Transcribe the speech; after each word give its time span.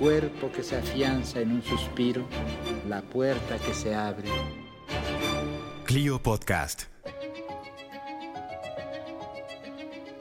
Cuerpo 0.00 0.50
que 0.50 0.62
se 0.62 0.78
afianza 0.78 1.40
en 1.40 1.52
un 1.52 1.62
suspiro, 1.62 2.24
la 2.88 3.02
puerta 3.02 3.58
que 3.58 3.74
se 3.74 3.94
abre. 3.94 4.30
Clio 5.84 6.22
Podcast. 6.22 6.84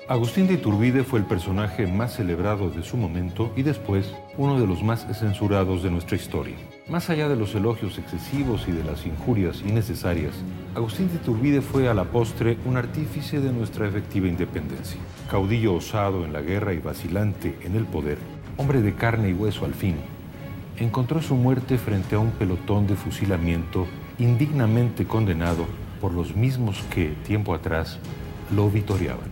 Agustín 0.09 0.47
de 0.47 0.55
Iturbide 0.55 1.05
fue 1.05 1.20
el 1.20 1.25
personaje 1.25 1.87
más 1.87 2.15
celebrado 2.15 2.70
de 2.70 2.84
su 2.84 2.97
momento 2.97 3.53
y 3.55 3.61
después 3.61 4.11
uno 4.37 4.59
de 4.59 4.67
los 4.67 4.84
más 4.84 5.07
censurados 5.17 5.81
de 5.81 5.91
nuestra 5.91 6.17
historia. 6.17 6.57
Más 6.89 7.09
allá 7.09 7.29
de 7.29 7.37
los 7.37 7.55
elogios 7.55 7.98
excesivos 7.99 8.67
y 8.67 8.73
de 8.73 8.84
las 8.84 9.05
injurias 9.05 9.61
innecesarias, 9.61 10.34
Agustín 10.75 11.07
de 11.07 11.15
Iturbide 11.15 11.61
fue 11.61 11.87
a 11.87 11.93
la 11.93 12.03
postre 12.03 12.57
un 12.65 12.75
artífice 12.75 13.39
de 13.39 13.54
nuestra 13.54 13.87
efectiva 13.87 14.27
independencia. 14.27 14.99
Caudillo 15.29 15.76
osado 15.76 16.26
en 16.26 16.34
la 16.34 16.41
guerra 16.41 16.73
y 16.73 16.79
vacilante 16.79 17.55
en 17.61 17.76
el 17.76 17.85
poder, 17.85 18.17
hombre 18.60 18.82
de 18.82 18.93
carne 18.93 19.29
y 19.29 19.34
hueso 19.34 19.63
al 19.63 19.74
fin, 19.74 19.96
encontró 20.77 21.21
su 21.21 21.34
muerte 21.35 21.77
frente 21.77 22.15
a 22.15 22.20
un 22.20 22.32
pelotón 22.32 22.88
de 22.88 22.96
fusilamiento 22.96 23.88
indignamente 24.18 25.05
condenado 25.05 25.66
por 26.01 26.13
los 26.13 26.35
mismos 26.35 26.84
que, 26.93 27.16
tiempo 27.26 27.54
atrás, 27.54 27.99
lo 28.54 28.70
vitoriaban. 28.70 29.32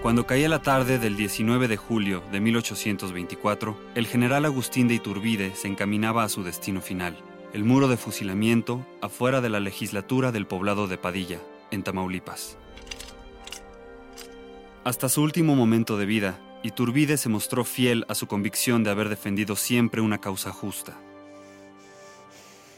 Cuando 0.00 0.26
caía 0.26 0.48
la 0.48 0.62
tarde 0.62 0.98
del 0.98 1.14
19 1.14 1.68
de 1.68 1.76
julio 1.76 2.22
de 2.32 2.40
1824, 2.40 3.76
el 3.94 4.06
general 4.06 4.46
Agustín 4.46 4.88
de 4.88 4.94
Iturbide 4.94 5.54
se 5.54 5.68
encaminaba 5.68 6.24
a 6.24 6.30
su 6.30 6.42
destino 6.42 6.80
final, 6.80 7.18
el 7.52 7.64
muro 7.64 7.86
de 7.86 7.98
fusilamiento 7.98 8.86
afuera 9.02 9.42
de 9.42 9.50
la 9.50 9.60
legislatura 9.60 10.32
del 10.32 10.46
poblado 10.46 10.88
de 10.88 10.96
Padilla, 10.96 11.38
en 11.70 11.82
Tamaulipas. 11.82 12.56
Hasta 14.84 15.10
su 15.10 15.22
último 15.22 15.54
momento 15.54 15.98
de 15.98 16.06
vida, 16.06 16.40
Iturbide 16.62 17.16
se 17.16 17.28
mostró 17.28 17.64
fiel 17.64 18.04
a 18.08 18.14
su 18.14 18.26
convicción 18.26 18.84
de 18.84 18.90
haber 18.90 19.08
defendido 19.08 19.56
siempre 19.56 20.00
una 20.00 20.20
causa 20.20 20.52
justa. 20.52 20.96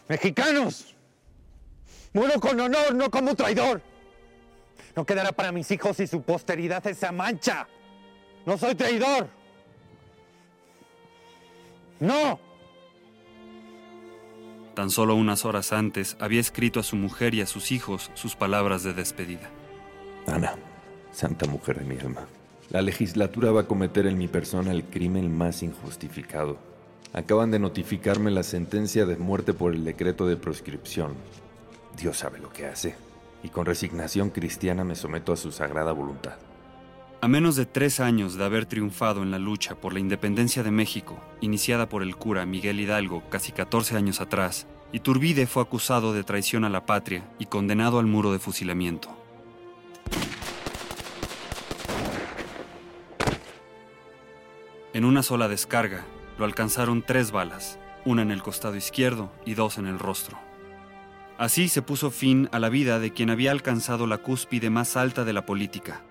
Mexicanos, 0.09 0.95
muero 2.13 2.41
con 2.41 2.59
honor, 2.61 2.95
no 2.95 3.11
como 3.11 3.35
traidor. 3.35 3.83
No 4.97 5.05
quedará 5.05 5.33
para 5.33 5.53
mis 5.53 5.71
hijos 5.71 5.99
y 6.01 6.07
su 6.07 6.23
posteridad 6.23 6.87
esa 6.87 7.13
mancha. 7.13 7.67
No 8.47 8.57
soy 8.57 8.75
traidor. 8.75 9.29
No. 12.01 12.39
Tan 14.75 14.91
solo 14.91 15.15
unas 15.15 15.45
horas 15.45 15.73
antes 15.73 16.17
había 16.21 16.41
escrito 16.41 16.81
a 16.81 16.83
su 16.83 16.97
mujer 16.97 17.35
y 17.35 17.41
a 17.41 17.47
sus 17.47 17.71
hijos 17.71 18.11
sus 18.15 18.35
palabras 18.35 18.83
de 18.83 18.93
despedida. 18.93 19.51
Ana, 20.27 20.57
santa 21.13 21.47
mujer 21.47 21.79
de 21.79 21.85
mi 21.85 21.99
alma, 22.01 22.27
la 22.71 22.83
legislatura 22.83 23.53
va 23.53 23.63
a 23.63 23.67
cometer 23.67 24.07
en 24.07 24.19
mi 24.19 24.29
persona 24.29 24.73
el 24.73 24.85
crimen 24.85 25.37
más 25.37 25.63
injustificado. 25.63 26.57
Acaban 27.13 27.51
de 27.51 27.59
notificarme 27.59 28.31
la 28.31 28.43
sentencia 28.43 29.07
de 29.07 29.17
muerte 29.17 29.53
por 29.53 29.75
el 29.75 29.85
decreto 29.85 30.27
de 30.27 30.37
proscripción. 30.37 31.15
Dios 31.97 32.19
sabe 32.19 32.39
lo 32.39 32.51
que 32.51 32.67
hace, 32.67 32.97
y 33.43 33.51
con 33.51 33.67
resignación 33.67 34.31
cristiana 34.31 34.83
me 34.85 34.97
someto 34.97 35.33
a 35.33 35.37
su 35.37 35.53
sagrada 35.53 35.93
voluntad. 35.93 36.35
A 37.21 37.29
menos 37.29 37.57
de 37.57 37.65
tres 37.65 38.01
años 38.01 38.35
de 38.35 38.45
haber 38.45 38.67
triunfado 38.67 39.23
en 39.23 39.31
la 39.31 39.39
lucha 39.39 39.77
por 39.77 39.93
la 39.93 40.01
independencia 40.01 40.63
de 40.63 40.71
México, 40.71 41.19
iniciada 41.41 41.89
por 41.89 42.03
el 42.03 42.17
cura 42.17 42.45
Miguel 42.45 42.81
Hidalgo 42.81 43.23
casi 43.31 43.53
14 43.53 43.97
años 43.97 44.21
atrás, 44.21 44.67
Iturbide 44.93 45.47
fue 45.47 45.63
acusado 45.63 46.13
de 46.13 46.23
traición 46.23 46.65
a 46.65 46.69
la 46.69 46.85
patria 46.85 47.25
y 47.39 47.47
condenado 47.47 47.99
al 47.99 48.07
muro 48.07 48.33
de 48.33 48.39
fusilamiento. 48.39 49.24
En 54.95 55.05
una 55.05 55.25
sola 55.25 55.49
descarga, 55.49 56.05
lo 56.39 56.45
alcanzaron 56.45 57.03
tres 57.03 57.33
balas, 57.33 57.81
una 58.05 58.23
en 58.23 58.31
el 58.31 58.45
costado 58.45 58.77
izquierdo 58.77 59.33
y 59.45 59.55
dos 59.55 59.77
en 59.77 59.89
el 59.89 59.99
rostro. 59.99 60.39
Así 61.37 61.69
se 61.69 61.83
puso 61.83 62.13
fin 62.13 62.49
a 62.53 62.61
la 62.61 62.69
vida 62.69 63.01
de 63.01 63.13
quien 63.13 63.29
había 63.29 63.51
alcanzado 63.51 64.07
la 64.07 64.19
cúspide 64.19 64.71
más 64.71 64.97
alta 64.97 65.25
de 65.25 65.33
la 65.33 65.47
política, 65.47 66.03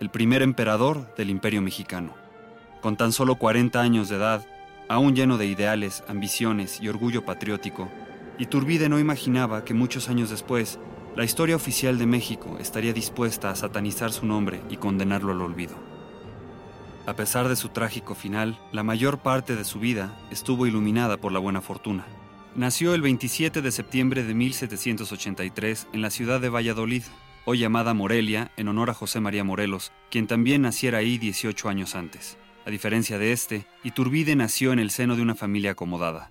el 0.00 0.10
primer 0.10 0.42
emperador 0.42 1.14
del 1.14 1.30
imperio 1.30 1.62
mexicano. 1.62 2.16
Con 2.80 2.96
tan 2.96 3.12
solo 3.12 3.36
40 3.36 3.80
años 3.80 4.08
de 4.08 4.16
edad, 4.16 4.44
aún 4.88 5.14
lleno 5.14 5.38
de 5.38 5.46
ideales, 5.46 6.02
ambiciones 6.08 6.80
y 6.80 6.88
orgullo 6.88 7.24
patriótico, 7.24 7.92
Iturbide 8.38 8.88
no 8.88 8.98
imaginaba 8.98 9.62
que 9.64 9.72
muchos 9.72 10.08
años 10.08 10.30
después, 10.30 10.80
la 11.14 11.22
historia 11.22 11.54
oficial 11.54 11.96
de 11.96 12.06
México 12.06 12.56
estaría 12.58 12.92
dispuesta 12.92 13.50
a 13.50 13.54
satanizar 13.54 14.10
su 14.10 14.26
nombre 14.26 14.62
y 14.68 14.78
condenarlo 14.78 15.30
al 15.30 15.42
olvido. 15.42 15.91
A 17.04 17.16
pesar 17.16 17.48
de 17.48 17.56
su 17.56 17.70
trágico 17.70 18.14
final, 18.14 18.58
la 18.70 18.84
mayor 18.84 19.18
parte 19.18 19.56
de 19.56 19.64
su 19.64 19.80
vida 19.80 20.16
estuvo 20.30 20.68
iluminada 20.68 21.16
por 21.16 21.32
la 21.32 21.40
buena 21.40 21.60
fortuna. 21.60 22.06
Nació 22.54 22.94
el 22.94 23.02
27 23.02 23.60
de 23.60 23.72
septiembre 23.72 24.22
de 24.22 24.34
1783 24.34 25.88
en 25.92 26.00
la 26.00 26.10
ciudad 26.10 26.40
de 26.40 26.48
Valladolid, 26.48 27.02
hoy 27.44 27.58
llamada 27.58 27.92
Morelia 27.92 28.52
en 28.56 28.68
honor 28.68 28.90
a 28.90 28.94
José 28.94 29.18
María 29.18 29.42
Morelos, 29.42 29.90
quien 30.10 30.28
también 30.28 30.62
naciera 30.62 30.98
ahí 30.98 31.18
18 31.18 31.68
años 31.68 31.96
antes. 31.96 32.38
A 32.64 32.70
diferencia 32.70 33.18
de 33.18 33.32
este, 33.32 33.66
Iturbide 33.82 34.36
nació 34.36 34.72
en 34.72 34.78
el 34.78 34.90
seno 34.90 35.16
de 35.16 35.22
una 35.22 35.34
familia 35.34 35.72
acomodada. 35.72 36.30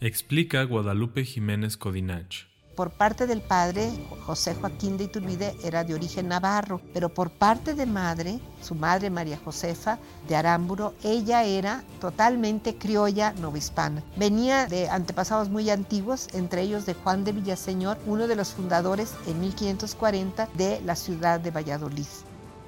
Explica 0.00 0.62
Guadalupe 0.62 1.26
Jiménez 1.26 1.76
Codinach. 1.76 2.49
Por 2.80 2.92
parte 2.92 3.26
del 3.26 3.42
padre, 3.42 3.90
José 4.24 4.54
Joaquín 4.54 4.96
de 4.96 5.04
Iturbide 5.04 5.54
era 5.62 5.84
de 5.84 5.92
origen 5.92 6.28
navarro, 6.28 6.80
pero 6.94 7.10
por 7.10 7.28
parte 7.28 7.74
de 7.74 7.84
madre, 7.84 8.40
su 8.62 8.74
madre 8.74 9.10
María 9.10 9.38
Josefa 9.44 9.98
de 10.26 10.34
Aramburo, 10.34 10.94
ella 11.04 11.44
era 11.44 11.84
totalmente 12.00 12.76
criolla 12.76 13.34
novohispana. 13.34 14.02
Venía 14.16 14.64
de 14.64 14.88
antepasados 14.88 15.50
muy 15.50 15.68
antiguos, 15.68 16.28
entre 16.32 16.62
ellos 16.62 16.86
de 16.86 16.94
Juan 16.94 17.22
de 17.22 17.32
Villaseñor, 17.32 17.98
uno 18.06 18.26
de 18.26 18.36
los 18.36 18.54
fundadores 18.54 19.12
en 19.26 19.38
1540 19.40 20.48
de 20.54 20.80
la 20.80 20.96
ciudad 20.96 21.38
de 21.38 21.50
Valladolid. 21.50 22.06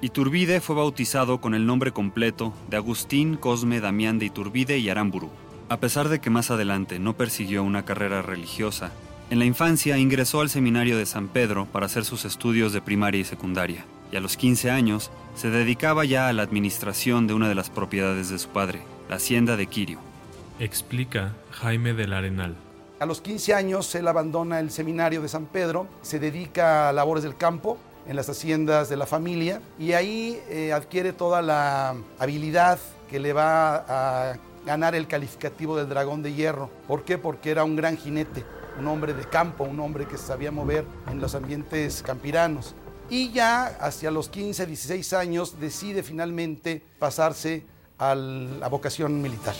Iturbide 0.01 0.61
fue 0.61 0.75
bautizado 0.75 1.41
con 1.41 1.55
el 1.55 1.65
nombre 1.65 1.91
completo 1.91 2.53
de 2.69 2.77
Agustín 2.77 3.35
Cosme 3.35 3.79
Damián 3.79 4.19
de 4.19 4.27
Iturbide 4.27 4.77
y 4.77 4.91
Aramburu. 4.91 5.31
A 5.69 5.77
pesar 5.77 6.07
de 6.09 6.19
que 6.19 6.29
más 6.29 6.51
adelante 6.51 6.99
no 6.99 7.17
persiguió 7.17 7.63
una 7.63 7.83
carrera 7.83 8.21
religiosa, 8.21 8.91
en 9.29 9.39
la 9.39 9.45
infancia 9.45 9.97
ingresó 9.97 10.41
al 10.41 10.49
seminario 10.49 10.97
de 10.97 11.05
San 11.05 11.27
Pedro 11.27 11.65
para 11.65 11.85
hacer 11.85 12.05
sus 12.05 12.25
estudios 12.25 12.73
de 12.73 12.81
primaria 12.81 13.21
y 13.21 13.23
secundaria, 13.23 13.85
y 14.11 14.15
a 14.15 14.19
los 14.19 14.37
15 14.37 14.69
años 14.69 15.11
se 15.35 15.49
dedicaba 15.49 16.05
ya 16.05 16.27
a 16.27 16.33
la 16.33 16.43
administración 16.43 17.25
de 17.27 17.33
una 17.33 17.49
de 17.49 17.55
las 17.55 17.69
propiedades 17.69 18.29
de 18.29 18.39
su 18.39 18.49
padre, 18.49 18.81
la 19.09 19.15
hacienda 19.15 19.57
de 19.57 19.67
Quirio. 19.67 19.99
Explica 20.59 21.33
Jaime 21.51 21.93
del 21.93 22.13
Arenal. 22.13 22.55
A 22.99 23.05
los 23.05 23.21
15 23.21 23.53
años 23.53 23.93
él 23.95 24.07
abandona 24.07 24.59
el 24.59 24.71
seminario 24.71 25.21
de 25.21 25.27
San 25.27 25.45
Pedro, 25.45 25.87
se 26.01 26.19
dedica 26.19 26.89
a 26.89 26.93
labores 26.93 27.23
del 27.23 27.35
campo 27.35 27.77
en 28.07 28.15
las 28.15 28.29
haciendas 28.29 28.89
de 28.89 28.97
la 28.97 29.05
familia 29.05 29.61
y 29.79 29.93
ahí 29.93 30.39
eh, 30.49 30.73
adquiere 30.73 31.13
toda 31.13 31.41
la 31.41 31.95
habilidad 32.19 32.79
que 33.09 33.19
le 33.19 33.33
va 33.33 33.75
a 33.87 34.37
ganar 34.65 34.95
el 34.95 35.07
calificativo 35.07 35.75
del 35.75 35.89
dragón 35.89 36.23
de 36.23 36.33
hierro. 36.33 36.69
¿Por 36.87 37.03
qué? 37.03 37.17
Porque 37.17 37.51
era 37.51 37.63
un 37.63 37.75
gran 37.75 37.97
jinete, 37.97 38.43
un 38.79 38.87
hombre 38.87 39.13
de 39.13 39.25
campo, 39.25 39.63
un 39.63 39.79
hombre 39.79 40.05
que 40.05 40.17
sabía 40.17 40.51
mover 40.51 40.85
en 41.09 41.19
los 41.19 41.35
ambientes 41.35 42.01
campiranos. 42.01 42.75
Y 43.09 43.31
ya 43.31 43.65
hacia 43.65 44.11
los 44.11 44.29
15, 44.29 44.65
16 44.65 45.13
años 45.13 45.59
decide 45.59 46.03
finalmente 46.03 46.83
pasarse 46.99 47.65
a 47.97 48.15
la 48.15 48.67
vocación 48.67 49.21
militar. 49.21 49.55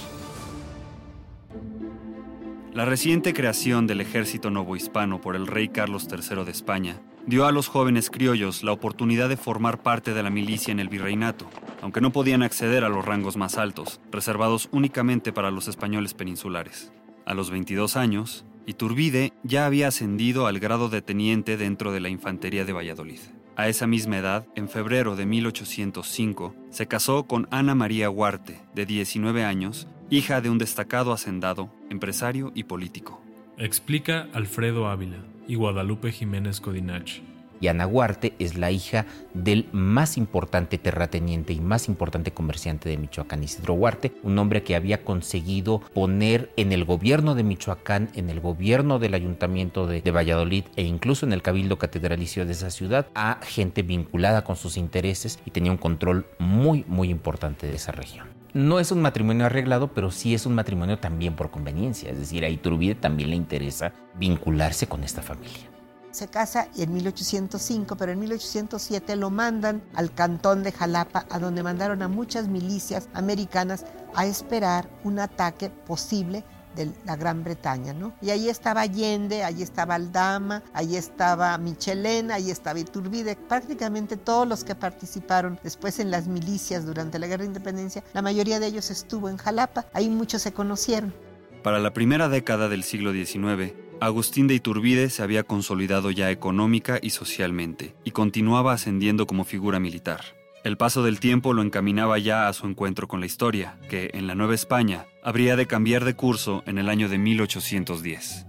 La 2.74 2.86
reciente 2.86 3.34
creación 3.34 3.86
del 3.86 4.02
ejército 4.02 4.50
novohispano 4.50 5.22
por 5.22 5.36
el 5.36 5.46
rey 5.46 5.70
Carlos 5.70 6.08
III 6.10 6.44
de 6.44 6.52
España 6.52 7.00
dio 7.28 7.46
a 7.46 7.52
los 7.52 7.68
jóvenes 7.68 8.10
criollos 8.10 8.64
la 8.64 8.72
oportunidad 8.72 9.30
de 9.30 9.38
formar 9.38 9.84
parte 9.84 10.14
de 10.14 10.24
la 10.24 10.32
milicia 10.32 10.72
en 10.72 10.80
el 10.80 10.90
virreinato, 10.90 11.46
aunque 11.82 12.02
no 12.02 12.12
podían 12.12 12.42
acceder 12.42 12.84
a 12.84 12.90
los 12.90 13.06
rangos 13.06 13.38
más 13.38 13.58
altos, 13.58 14.02
reservados 14.12 14.70
únicamente 14.72 15.32
para 15.32 15.52
los 15.52 15.68
españoles 15.68 16.16
peninsulares. 16.16 16.92
A 17.26 17.34
los 17.36 17.52
22 17.52 17.96
años, 17.96 18.44
Iturbide 18.66 19.34
ya 19.44 19.66
había 19.66 19.90
ascendido 19.90 20.48
al 20.48 20.60
grado 20.60 20.90
de 20.90 21.02
teniente 21.02 21.58
dentro 21.58 21.92
de 21.92 22.00
la 22.00 22.10
infantería 22.10 22.64
de 22.66 22.74
Valladolid. 22.74 23.20
A 23.56 23.68
esa 23.68 23.86
misma 23.86 24.18
edad, 24.18 24.48
en 24.56 24.68
febrero 24.68 25.16
de 25.16 25.26
1805, 25.26 26.56
se 26.72 26.88
casó 26.88 27.28
con 27.28 27.48
Ana 27.52 27.76
María 27.76 28.10
Huarte, 28.10 28.62
de 28.74 28.86
19 28.86 29.44
años, 29.44 29.88
hija 30.10 30.42
de 30.42 30.50
un 30.50 30.58
destacado 30.58 31.12
hacendado, 31.12 31.72
empresario 31.90 32.52
y 32.56 32.64
político. 32.64 33.22
Explica 33.58 34.28
Alfredo 34.34 34.88
Ávila 34.88 35.24
y 35.48 35.56
Guadalupe 35.56 36.12
Jiménez 36.12 36.60
Codinach. 36.62 37.22
Y 37.64 37.70
Ana 37.70 37.88
Huarte 37.88 38.34
es 38.40 38.58
la 38.58 38.72
hija 38.72 39.06
del 39.34 39.70
más 39.72 40.18
importante 40.18 40.78
terrateniente 40.78 41.54
y 41.54 41.62
más 41.62 41.88
importante 41.88 42.32
comerciante 42.34 42.90
de 42.90 42.98
Michoacán, 42.98 43.42
Isidro 43.42 43.76
Huarte, 43.76 44.12
un 44.22 44.38
hombre 44.38 44.64
que 44.64 44.76
había 44.76 45.06
conseguido 45.06 45.80
poner 45.94 46.52
en 46.58 46.74
el 46.74 46.84
gobierno 46.84 47.36
de 47.36 47.44
Michoacán, 47.44 48.10
en 48.16 48.30
el 48.30 48.42
gobierno 48.42 49.00
del 49.00 49.14
ayuntamiento 49.14 49.88
de, 49.88 50.02
de 50.02 50.12
Valladolid 50.12 50.66
e 50.76 50.84
incluso 50.84 51.26
en 51.26 51.32
el 51.32 51.42
cabildo 51.42 51.78
catedralicio 51.78 52.46
de 52.46 52.52
esa 52.52 52.70
ciudad 52.70 53.08
a 53.16 53.40
gente 53.42 53.82
vinculada 53.82 54.44
con 54.44 54.58
sus 54.58 54.76
intereses 54.76 55.40
y 55.46 55.52
tenía 55.52 55.72
un 55.72 55.78
control 55.78 56.26
muy, 56.40 56.84
muy 56.90 57.10
importante 57.10 57.66
de 57.68 57.78
esa 57.78 57.94
región. 57.94 58.28
No 58.54 58.82
es 58.82 58.92
un 58.92 59.02
matrimonio 59.02 59.46
arreglado, 59.46 59.94
pero 59.94 60.12
sí 60.12 60.34
es 60.34 60.46
un 60.46 60.54
matrimonio 60.54 61.00
también 61.00 61.38
por 61.38 61.50
conveniencia. 61.50 62.12
Es 62.12 62.20
decir, 62.20 62.44
a 62.44 62.50
Iturbide 62.50 62.96
también 62.96 63.30
le 63.30 63.38
interesa 63.38 63.94
vincularse 64.16 64.86
con 64.86 65.06
esta 65.06 65.22
familia. 65.22 65.73
Se 66.14 66.28
casa 66.28 66.68
en 66.78 66.94
1805, 66.94 67.96
pero 67.96 68.12
en 68.12 68.20
1807 68.20 69.16
lo 69.16 69.32
mandan 69.32 69.82
al 69.96 70.14
cantón 70.14 70.62
de 70.62 70.72
Jalapa, 70.72 71.26
a 71.28 71.40
donde 71.40 71.64
mandaron 71.64 72.04
a 72.04 72.08
muchas 72.08 72.48
milicias 72.48 73.10
americanas 73.16 73.84
a 74.14 74.28
esperar 74.28 74.88
un 75.04 75.18
ataque 75.18 75.72
posible 75.72 76.44
de 76.76 76.94
la 77.06 77.16
Gran 77.16 77.44
Bretaña, 77.44 77.94
¿no? 77.94 78.14
Y 78.22 78.30
ahí 78.30 78.48
estaba 78.48 78.82
Allende, 78.82 79.44
ahí 79.44 79.64
estaba 79.64 79.96
Aldama, 79.96 80.62
ahí 80.74 80.98
estaba 80.98 81.58
Michelena, 81.58 82.36
ahí 82.36 82.52
estaba 82.52 82.78
Iturbide, 82.78 83.36
prácticamente 83.36 84.16
todos 84.16 84.48
los 84.48 84.64
que 84.64 84.76
participaron 84.76 85.60
después 85.64 85.98
en 85.98 86.12
las 86.12 86.28
milicias 86.28 86.86
durante 86.86 87.18
la 87.18 87.26
Guerra 87.26 87.42
de 87.42 87.48
Independencia, 87.48 88.04
la 88.14 88.22
mayoría 88.22 88.60
de 88.60 88.68
ellos 88.68 88.92
estuvo 88.92 89.30
en 89.30 89.38
Jalapa, 89.38 89.88
ahí 89.94 90.10
muchos 90.10 90.44
se 90.44 90.54
conocieron. 90.54 91.12
Para 91.64 91.80
la 91.80 91.94
primera 91.94 92.28
década 92.28 92.68
del 92.68 92.84
siglo 92.84 93.14
XIX, 93.14 93.74
Agustín 94.02 94.48
de 94.48 94.54
Iturbide 94.56 95.10
se 95.10 95.24
había 95.24 95.44
consolidado 95.44 96.12
ya 96.12 96.30
económica 96.30 97.00
y 97.02 97.12
socialmente, 97.12 97.96
y 98.04 98.12
continuaba 98.12 98.74
ascendiendo 98.74 99.26
como 99.26 99.46
figura 99.46 99.80
militar. 99.80 100.22
El 100.66 100.76
paso 100.76 101.04
del 101.04 101.22
tiempo 101.22 101.54
lo 101.54 101.62
encaminaba 101.62 102.20
ya 102.20 102.50
a 102.50 102.54
su 102.54 102.68
encuentro 102.68 103.08
con 103.08 103.22
la 103.22 103.28
historia, 103.28 103.80
que 103.90 104.12
en 104.14 104.28
la 104.28 104.36
Nueva 104.36 104.56
España 104.56 105.06
habría 105.24 105.56
de 105.56 105.66
cambiar 105.66 106.04
de 106.04 106.16
curso 106.16 106.64
en 106.66 106.80
el 106.80 106.90
año 106.90 107.08
de 107.08 107.18
1810. 107.18 108.46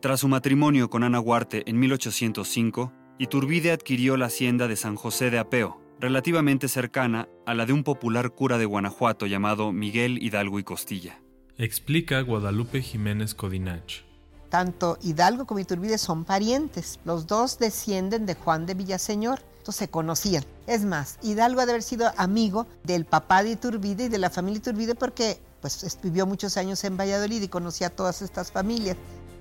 Tras 0.00 0.20
su 0.20 0.28
matrimonio 0.28 0.90
con 0.90 1.04
Ana 1.04 1.20
Huarte 1.20 1.70
en 1.70 1.78
1805, 1.78 2.92
Iturbide 3.18 3.70
adquirió 3.70 4.16
la 4.16 4.26
hacienda 4.26 4.66
de 4.66 4.74
San 4.74 4.96
José 4.96 5.30
de 5.30 5.38
Apeo, 5.38 5.80
relativamente 6.00 6.68
cercana 6.68 7.28
a 7.46 7.54
la 7.54 7.66
de 7.66 7.72
un 7.72 7.84
popular 7.84 8.30
cura 8.30 8.58
de 8.58 8.64
Guanajuato 8.64 9.26
llamado 9.26 9.72
Miguel 9.72 10.22
Hidalgo 10.22 10.58
y 10.58 10.64
Costilla. 10.64 11.20
Explica 11.56 12.20
Guadalupe 12.20 12.82
Jiménez 12.82 13.34
Codinach. 13.34 14.04
Tanto 14.48 14.96
Hidalgo 15.02 15.46
como 15.46 15.60
Iturbide 15.60 15.98
son 15.98 16.24
parientes. 16.24 17.00
Los 17.04 17.26
dos 17.26 17.58
descienden 17.58 18.26
de 18.26 18.34
Juan 18.34 18.64
de 18.64 18.74
Villaseñor. 18.74 19.40
Entonces 19.58 19.80
se 19.80 19.88
conocían. 19.88 20.44
Es 20.66 20.84
más, 20.84 21.18
Hidalgo 21.22 21.60
ha 21.60 21.66
de 21.66 21.72
haber 21.72 21.82
sido 21.82 22.10
amigo 22.16 22.66
del 22.84 23.04
papá 23.04 23.42
de 23.42 23.50
Iturbide 23.50 24.04
y 24.04 24.08
de 24.08 24.18
la 24.18 24.30
familia 24.30 24.58
Iturbide 24.58 24.94
porque 24.94 25.40
pues, 25.60 25.98
vivió 26.02 26.26
muchos 26.26 26.56
años 26.56 26.82
en 26.84 26.96
Valladolid 26.96 27.42
y 27.42 27.48
conocía 27.48 27.88
a 27.88 27.90
todas 27.90 28.22
estas 28.22 28.52
familias. 28.52 28.96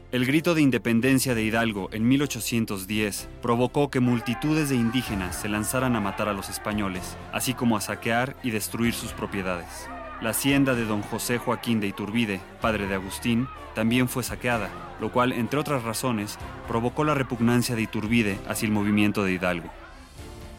El 0.09 0.25
grito 0.25 0.56
de 0.56 0.62
independencia 0.62 1.36
de 1.36 1.44
Hidalgo 1.44 1.89
en 1.92 2.07
1810 2.07 3.27
provocó 3.42 3.92
que 3.92 4.00
multitudes 4.00 4.69
de 4.69 4.75
indígenas 4.75 5.36
se 5.36 5.50
lanzaran 5.50 5.98
a 5.98 6.00
matar 6.00 6.30
a 6.30 6.33
los 6.33 6.48
españoles, 6.48 7.18
así 7.33 7.54
como 7.54 7.75
a 7.75 7.81
saquear 7.81 8.38
y 8.42 8.51
destruir 8.51 8.94
sus 8.94 9.12
propiedades. 9.12 9.68
La 10.21 10.30
hacienda 10.30 10.75
de 10.75 10.86
don 10.86 11.01
José 11.01 11.39
Joaquín 11.39 11.81
de 11.81 11.88
Iturbide, 11.88 12.39
padre 12.62 12.88
de 12.88 12.95
Agustín, 12.95 13.50
también 13.75 14.07
fue 14.07 14.24
saqueada, 14.24 14.69
lo 15.01 15.12
cual, 15.12 15.33
entre 15.33 15.59
otras 15.59 15.83
razones, 15.83 16.38
provocó 16.69 17.04
la 17.04 17.13
repugnancia 17.13 17.75
de 17.75 17.81
Iturbide 17.81 18.39
hacia 18.48 18.65
el 18.65 18.71
movimiento 18.71 19.25
de 19.25 19.33
Hidalgo. 19.33 19.69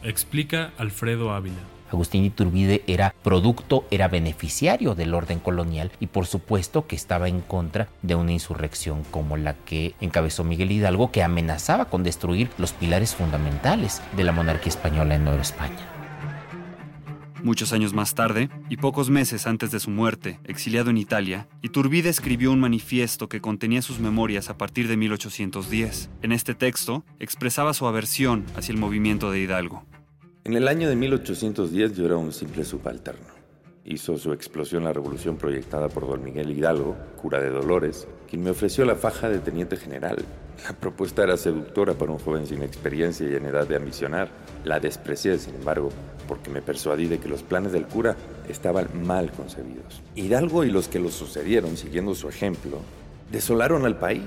Explica 0.02 0.72
Alfredo 0.76 1.32
Ávila. 1.32 1.77
Agustín 1.90 2.24
Iturbide 2.24 2.82
era 2.86 3.14
producto, 3.22 3.86
era 3.90 4.08
beneficiario 4.08 4.94
del 4.94 5.14
orden 5.14 5.38
colonial 5.38 5.90
y 6.00 6.06
por 6.06 6.26
supuesto 6.26 6.86
que 6.86 6.96
estaba 6.96 7.28
en 7.28 7.40
contra 7.40 7.88
de 8.02 8.14
una 8.14 8.32
insurrección 8.32 9.02
como 9.10 9.36
la 9.36 9.54
que 9.54 9.94
encabezó 10.00 10.44
Miguel 10.44 10.72
Hidalgo 10.72 11.10
que 11.10 11.22
amenazaba 11.22 11.86
con 11.86 12.02
destruir 12.02 12.50
los 12.58 12.72
pilares 12.72 13.14
fundamentales 13.14 14.02
de 14.16 14.24
la 14.24 14.32
monarquía 14.32 14.70
española 14.70 15.14
en 15.14 15.24
Nueva 15.24 15.42
España. 15.42 15.98
Muchos 17.42 17.72
años 17.72 17.94
más 17.94 18.14
tarde, 18.14 18.50
y 18.68 18.78
pocos 18.78 19.10
meses 19.10 19.46
antes 19.46 19.70
de 19.70 19.78
su 19.78 19.90
muerte, 19.90 20.40
exiliado 20.44 20.90
en 20.90 20.98
Italia, 20.98 21.46
Iturbide 21.62 22.08
escribió 22.08 22.50
un 22.50 22.58
manifiesto 22.58 23.28
que 23.28 23.40
contenía 23.40 23.80
sus 23.80 24.00
memorias 24.00 24.50
a 24.50 24.58
partir 24.58 24.88
de 24.88 24.96
1810. 24.96 26.10
En 26.22 26.32
este 26.32 26.54
texto, 26.54 27.04
expresaba 27.20 27.74
su 27.74 27.86
aversión 27.86 28.44
hacia 28.56 28.72
el 28.72 28.78
movimiento 28.78 29.30
de 29.30 29.38
Hidalgo. 29.38 29.84
En 30.48 30.54
el 30.54 30.66
año 30.66 30.88
de 30.88 30.96
1810 30.96 31.94
yo 31.94 32.06
era 32.06 32.16
un 32.16 32.32
simple 32.32 32.64
subalterno. 32.64 33.26
Hizo 33.84 34.16
su 34.16 34.32
explosión 34.32 34.82
la 34.82 34.94
revolución 34.94 35.36
proyectada 35.36 35.90
por 35.90 36.08
don 36.08 36.24
Miguel 36.24 36.50
Hidalgo, 36.50 36.96
cura 37.20 37.38
de 37.38 37.50
Dolores, 37.50 38.08
quien 38.30 38.42
me 38.42 38.48
ofreció 38.48 38.86
la 38.86 38.94
faja 38.94 39.28
de 39.28 39.40
teniente 39.40 39.76
general. 39.76 40.16
La 40.64 40.72
propuesta 40.72 41.22
era 41.22 41.36
seductora 41.36 41.92
para 41.92 42.12
un 42.12 42.18
joven 42.18 42.46
sin 42.46 42.62
experiencia 42.62 43.28
y 43.28 43.34
en 43.34 43.44
edad 43.44 43.68
de 43.68 43.76
ambicionar. 43.76 44.30
La 44.64 44.80
desprecié, 44.80 45.36
sin 45.36 45.54
embargo, 45.54 45.90
porque 46.26 46.48
me 46.48 46.62
persuadí 46.62 47.08
de 47.08 47.18
que 47.18 47.28
los 47.28 47.42
planes 47.42 47.72
del 47.72 47.86
cura 47.86 48.16
estaban 48.48 48.88
mal 49.06 49.30
concebidos. 49.32 50.00
Hidalgo 50.14 50.64
y 50.64 50.70
los 50.70 50.88
que 50.88 50.98
lo 50.98 51.10
sucedieron, 51.10 51.76
siguiendo 51.76 52.14
su 52.14 52.26
ejemplo, 52.26 52.78
desolaron 53.30 53.84
al 53.84 53.98
país, 53.98 54.22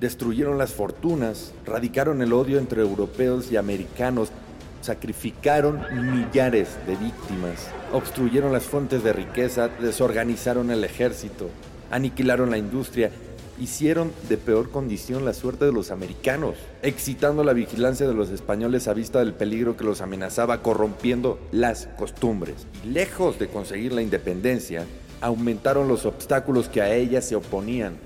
destruyeron 0.00 0.56
las 0.56 0.72
fortunas, 0.72 1.52
radicaron 1.66 2.22
el 2.22 2.32
odio 2.32 2.58
entre 2.58 2.80
europeos 2.80 3.52
y 3.52 3.56
americanos, 3.56 4.32
sacrificaron 4.82 5.80
millares 6.12 6.76
de 6.86 6.96
víctimas, 6.96 7.68
obstruyeron 7.92 8.52
las 8.52 8.64
fuentes 8.64 9.02
de 9.02 9.12
riqueza, 9.12 9.68
desorganizaron 9.68 10.70
el 10.70 10.84
ejército, 10.84 11.48
aniquilaron 11.90 12.50
la 12.50 12.58
industria, 12.58 13.10
hicieron 13.58 14.12
de 14.28 14.36
peor 14.36 14.70
condición 14.70 15.24
la 15.24 15.34
suerte 15.34 15.64
de 15.64 15.72
los 15.72 15.90
americanos, 15.90 16.56
excitando 16.82 17.44
la 17.44 17.52
vigilancia 17.52 18.06
de 18.06 18.14
los 18.14 18.30
españoles 18.30 18.88
a 18.88 18.94
vista 18.94 19.20
del 19.20 19.34
peligro 19.34 19.76
que 19.76 19.84
los 19.84 20.00
amenazaba, 20.00 20.62
corrompiendo 20.62 21.38
las 21.52 21.86
costumbres. 21.98 22.66
Y 22.84 22.88
lejos 22.88 23.38
de 23.38 23.48
conseguir 23.48 23.92
la 23.92 24.02
independencia, 24.02 24.84
aumentaron 25.20 25.86
los 25.86 26.04
obstáculos 26.04 26.68
que 26.68 26.82
a 26.82 26.92
ella 26.92 27.22
se 27.22 27.36
oponían. 27.36 27.96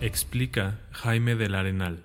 Explica 0.00 0.80
Jaime 0.90 1.34
del 1.34 1.54
Arenal. 1.54 2.02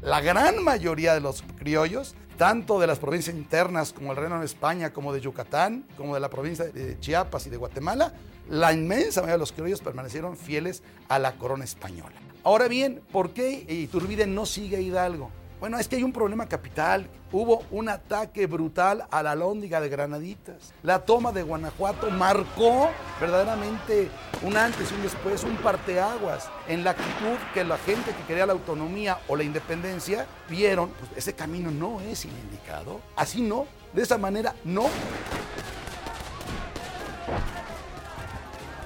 La 0.00 0.20
gran 0.20 0.62
mayoría 0.62 1.12
de 1.14 1.20
los 1.20 1.42
criollos 1.58 2.14
tanto 2.36 2.78
de 2.78 2.86
las 2.86 2.98
provincias 2.98 3.34
internas 3.34 3.92
como 3.92 4.12
el 4.12 4.16
Reino 4.16 4.38
de 4.38 4.46
España, 4.46 4.92
como 4.92 5.12
de 5.12 5.20
Yucatán, 5.20 5.86
como 5.96 6.14
de 6.14 6.20
la 6.20 6.30
provincia 6.30 6.66
de 6.66 6.98
Chiapas 7.00 7.46
y 7.46 7.50
de 7.50 7.56
Guatemala, 7.56 8.12
la 8.48 8.72
inmensa 8.72 9.20
mayoría 9.20 9.34
de 9.34 9.40
los 9.40 9.52
criollos 9.52 9.80
permanecieron 9.80 10.36
fieles 10.36 10.82
a 11.08 11.18
la 11.18 11.36
corona 11.36 11.64
española. 11.64 12.14
Ahora 12.44 12.68
bien, 12.68 13.02
¿por 13.10 13.30
qué 13.30 13.64
Iturbide 13.68 14.26
no 14.26 14.46
sigue 14.46 14.76
a 14.76 14.80
Hidalgo? 14.80 15.30
Bueno, 15.58 15.78
es 15.78 15.88
que 15.88 15.96
hay 15.96 16.02
un 16.02 16.12
problema 16.12 16.46
capital. 16.46 17.08
Hubo 17.32 17.62
un 17.70 17.88
ataque 17.88 18.46
brutal 18.46 19.06
a 19.10 19.22
la 19.22 19.34
lóndiga 19.34 19.80
de 19.80 19.88
Granaditas. 19.88 20.74
La 20.82 20.98
toma 20.98 21.32
de 21.32 21.42
Guanajuato 21.42 22.10
marcó 22.10 22.90
verdaderamente 23.18 24.10
un 24.42 24.56
antes 24.56 24.92
y 24.92 24.94
un 24.94 25.02
después, 25.02 25.44
un 25.44 25.56
parteaguas 25.56 26.50
en 26.68 26.84
la 26.84 26.90
actitud 26.90 27.38
que 27.54 27.64
la 27.64 27.78
gente 27.78 28.12
que 28.12 28.22
quería 28.24 28.44
la 28.44 28.52
autonomía 28.52 29.18
o 29.28 29.36
la 29.36 29.44
independencia 29.44 30.26
vieron, 30.50 30.90
pues 30.90 31.10
ese 31.16 31.32
camino 31.32 31.70
no 31.70 32.02
es 32.02 32.26
indicado. 32.26 33.00
Así 33.16 33.40
no, 33.40 33.66
de 33.94 34.02
esa 34.02 34.18
manera 34.18 34.54
no. 34.64 34.84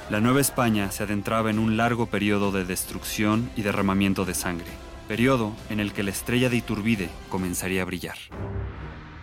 La 0.08 0.20
Nueva 0.20 0.40
España 0.40 0.90
se 0.92 1.02
adentraba 1.02 1.50
en 1.50 1.58
un 1.58 1.76
largo 1.76 2.06
periodo 2.06 2.52
de 2.52 2.64
destrucción 2.64 3.50
y 3.56 3.62
derramamiento 3.62 4.24
de 4.24 4.34
sangre 4.34 4.89
periodo 5.10 5.52
en 5.70 5.80
el 5.80 5.92
que 5.92 6.04
la 6.04 6.10
estrella 6.10 6.48
de 6.48 6.58
Iturbide 6.58 7.08
comenzaría 7.30 7.82
a 7.82 7.84
brillar. 7.84 8.14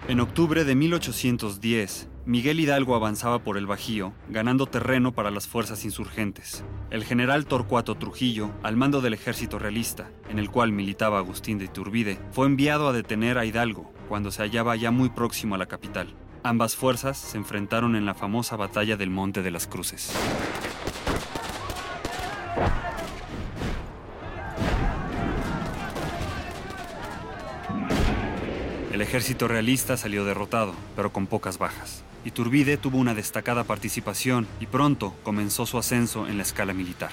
En 0.10 0.20
octubre 0.20 0.65
de 0.65 0.75
1810, 0.75 2.10
Miguel 2.25 2.60
Hidalgo 2.60 2.94
avanzaba 2.94 3.39
por 3.39 3.58
el 3.58 3.67
Bajío, 3.67 4.12
ganando 4.27 4.65
terreno 4.65 5.13
para 5.13 5.32
las 5.32 5.48
fuerzas 5.48 5.86
insurgentes. 5.86 6.65
El 6.89 7.06
general 7.06 7.46
Torcuato 7.46 7.96
Trujillo, 7.96 8.51
al 8.63 8.75
mando 8.75 9.00
del 9.00 9.13
ejército 9.13 9.60
realista, 9.60 10.12
en 10.27 10.39
el 10.39 10.50
cual 10.50 10.74
militaba 10.74 11.20
Agustín 11.20 11.58
de 11.58 11.65
Iturbide, 11.65 12.20
fue 12.32 12.48
enviado 12.48 12.89
a 12.89 12.94
detener 12.94 13.38
a 13.38 13.46
Hidalgo 13.46 13.89
cuando 14.10 14.29
se 14.29 14.41
hallaba 14.41 14.75
ya 14.75 14.91
muy 14.91 15.08
próximo 15.08 15.56
a 15.56 15.58
la 15.58 15.67
capital. 15.67 16.13
Ambas 16.44 16.75
fuerzas 16.75 17.17
se 17.17 17.38
enfrentaron 17.38 17.96
en 17.96 18.06
la 18.06 18.13
famosa 18.13 18.58
batalla 18.58 18.98
del 18.98 19.10
Monte 19.10 19.41
de 19.41 19.51
las 19.51 19.67
Cruces. 19.67 20.12
El 28.98 29.01
ejército 29.01 29.48
realista 29.48 29.96
salió 29.96 30.25
derrotado, 30.25 30.74
pero 30.96 31.13
con 31.13 31.27
pocas 31.27 31.60
bajas. 31.60 32.04
Iturbide 32.25 32.77
tuvo 32.77 32.98
una 32.98 33.13
destacada 33.13 33.63
participación 33.63 34.48
y 34.60 34.66
pronto 34.66 35.13
comenzó 35.22 35.68
su 35.68 35.77
ascenso 35.77 36.27
en 36.27 36.38
la 36.38 36.42
escala 36.42 36.74
militar. 36.74 37.12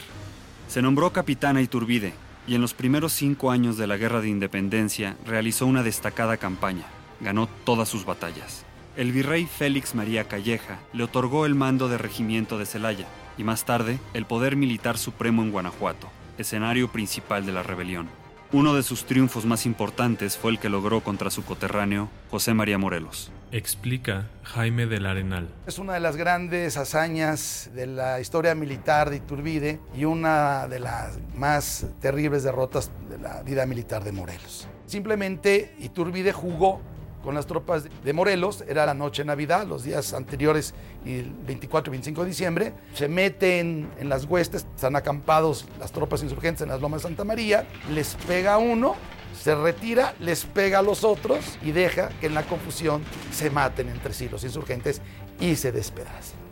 Se 0.67 0.81
nombró 0.81 1.13
capitán 1.13 1.59
a 1.59 1.61
Iturbide 1.61 2.15
y 2.47 2.55
en 2.55 2.63
los 2.63 2.73
primeros 2.73 3.13
cinco 3.13 3.51
años 3.51 3.77
de 3.77 3.87
la 3.87 3.99
Guerra 3.99 4.23
de 4.23 4.31
Independencia 4.31 5.19
realizó 5.27 5.67
una 5.67 5.83
destacada 5.83 6.39
campaña. 6.39 6.87
Ganó 7.21 7.51
todas 7.65 7.87
sus 7.87 8.07
batallas. 8.07 8.65
El 8.97 9.13
virrey 9.13 9.45
Félix 9.45 9.95
María 9.95 10.25
Calleja 10.27 10.79
le 10.95 11.05
otorgó 11.05 11.45
el 11.45 11.55
mando 11.55 11.91
de 11.91 11.99
regimiento 11.99 12.57
de 12.57 12.65
Celaya 12.65 13.07
y 13.37 13.45
más 13.45 13.67
tarde 13.67 13.99
el 14.15 14.25
poder 14.25 14.57
militar 14.57 14.97
supremo 14.97 15.43
en 15.43 15.53
Guanajuato, 15.53 16.09
escenario 16.39 16.91
principal 16.91 17.45
de 17.45 17.53
la 17.53 17.63
rebelión. 17.63 18.24
Uno 18.55 18.73
de 18.73 18.85
sus 18.85 19.05
triunfos 19.05 19.47
más 19.47 19.67
importantes 19.67 20.37
fue 20.37 20.53
el 20.53 20.61
que 20.61 20.69
logró 20.69 21.01
contra 21.01 21.29
su 21.29 21.45
coterráneo 21.45 22.09
José 22.31 22.55
María 22.55 22.79
Morelos. 22.79 23.33
Explica 23.51 24.31
Jaime 24.45 24.87
del 24.87 25.07
Arenal. 25.07 25.49
Es 25.67 25.81
una 25.81 25.95
de 25.95 25.99
las 25.99 26.15
grandes 26.15 26.77
hazañas 26.77 27.71
de 27.75 27.89
la 27.89 28.21
historia 28.21 28.55
militar 28.55 29.11
de 29.11 29.17
Iturbide 29.17 29.81
y 29.93 30.05
una 30.05 30.69
de 30.69 30.79
las 30.79 31.19
más 31.35 31.89
terribles 32.01 32.45
derrotas 32.45 32.93
de 33.11 33.19
la 33.19 33.43
vida 33.43 33.67
militar 33.67 34.05
de 34.05 34.13
Morelos. 34.13 34.69
Simplemente 34.87 35.75
Iturbide 35.81 36.33
jugó 36.33 36.81
con 37.25 37.35
las 37.35 37.47
tropas 37.47 37.85
de 38.05 38.13
Morelos, 38.13 38.63
era 38.69 38.85
la 38.85 38.95
noche 38.95 39.23
de 39.23 39.27
Navidad, 39.27 39.67
los 39.67 39.83
días 39.83 40.13
anteriores, 40.13 40.75
y 41.05 41.21
el 41.21 41.33
24 41.33 41.91
y 41.91 41.93
25 41.93 42.23
de 42.23 42.29
diciembre, 42.29 42.73
se 42.93 43.09
meten 43.09 43.91
en 43.99 44.09
las 44.09 44.27
huestes, 44.27 44.67
están 44.77 44.95
acampados 44.95 45.67
las 45.81 45.91
tropas 45.91 46.23
insurgentes 46.23 46.63
en 46.63 46.69
las 46.69 46.81
lomas 46.81 47.03
de 47.03 47.09
Santa 47.09 47.25
María, 47.25 47.67
les 47.91 48.15
pega 48.27 48.59
uno, 48.59 48.95
se 49.41 49.55
retira, 49.55 50.15
les 50.21 50.45
pega 50.45 50.81
a 50.81 50.83
los 50.83 51.03
otros 51.03 51.59
y 51.63 51.73
deja 51.73 52.11
que 52.21 52.27
en 52.27 52.35
la 52.35 52.43
confusión 52.43 53.03
se 53.33 53.51
maten 53.51 53.89
entre 53.89 54.13
sí 54.13 54.29
los 54.29 54.45
insurgentes 54.45 55.01
y 55.41 55.57
se 55.57 55.73
despedacen. 55.73 56.45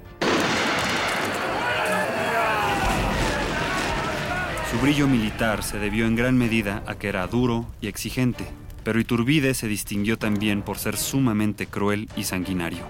Su 4.71 4.79
brillo 4.79 5.07
militar 5.07 5.63
se 5.63 5.79
debió 5.79 6.07
en 6.07 6.17
gran 6.17 6.39
medida 6.39 6.83
a 6.87 6.95
que 6.95 7.09
era 7.09 7.27
duro 7.27 7.67
y 7.83 7.89
exigente, 7.89 8.47
pero 8.85 9.01
Iturbide 9.01 9.55
se 9.55 9.69
distinguió 9.69 10.19
también 10.19 10.63
por 10.63 10.79
ser 10.79 10.97
sumamente 10.97 11.67
cruel 11.67 12.09
y 12.17 12.25
sanguinario. 12.25 12.85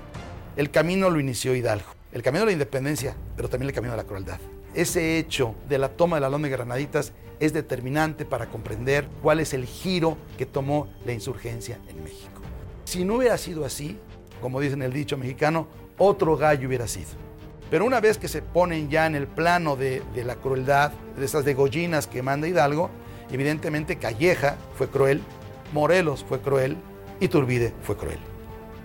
El 0.56 0.70
camino 0.70 1.10
lo 1.10 1.20
inició 1.20 1.54
Hidalgo, 1.54 1.88
el 2.12 2.22
camino 2.22 2.40
de 2.40 2.46
la 2.46 2.52
independencia, 2.52 3.16
pero 3.36 3.48
también 3.48 3.70
el 3.70 3.74
camino 3.74 3.92
de 3.92 3.98
la 3.98 4.06
crueldad. 4.08 4.38
Ese 4.74 5.18
hecho 5.18 5.54
de 5.68 5.78
la 5.78 5.88
toma 5.90 6.16
de 6.16 6.22
la 6.22 6.30
Loma 6.30 6.48
de 6.48 6.52
Granaditas 6.52 7.12
es 7.40 7.52
determinante 7.52 8.24
para 8.24 8.46
comprender 8.46 9.06
cuál 9.22 9.40
es 9.40 9.52
el 9.52 9.66
giro 9.66 10.16
que 10.38 10.46
tomó 10.46 10.88
la 11.04 11.12
insurgencia 11.12 11.78
en 11.88 12.02
México. 12.04 12.40
Si 12.84 13.04
no 13.04 13.16
hubiera 13.16 13.36
sido 13.36 13.64
así, 13.64 13.98
como 14.40 14.60
dicen 14.60 14.82
el 14.82 14.92
dicho 14.92 15.16
mexicano, 15.18 15.68
otro 15.98 16.36
gallo 16.36 16.68
hubiera 16.68 16.86
sido. 16.86 17.10
Pero 17.70 17.84
una 17.84 18.00
vez 18.00 18.18
que 18.18 18.28
se 18.28 18.42
ponen 18.42 18.90
ya 18.90 19.06
en 19.06 19.14
el 19.14 19.26
plano 19.26 19.76
de, 19.76 20.02
de 20.14 20.24
la 20.24 20.36
crueldad, 20.36 20.92
de 21.16 21.24
esas 21.24 21.44
degollinas 21.44 22.06
que 22.06 22.22
manda 22.22 22.48
Hidalgo, 22.48 22.90
evidentemente 23.30 23.96
Calleja 23.96 24.56
fue 24.76 24.88
cruel, 24.88 25.22
Morelos 25.72 26.24
fue 26.28 26.40
cruel, 26.40 26.76
Iturbide 27.20 27.72
fue 27.82 27.96
cruel. 27.96 28.18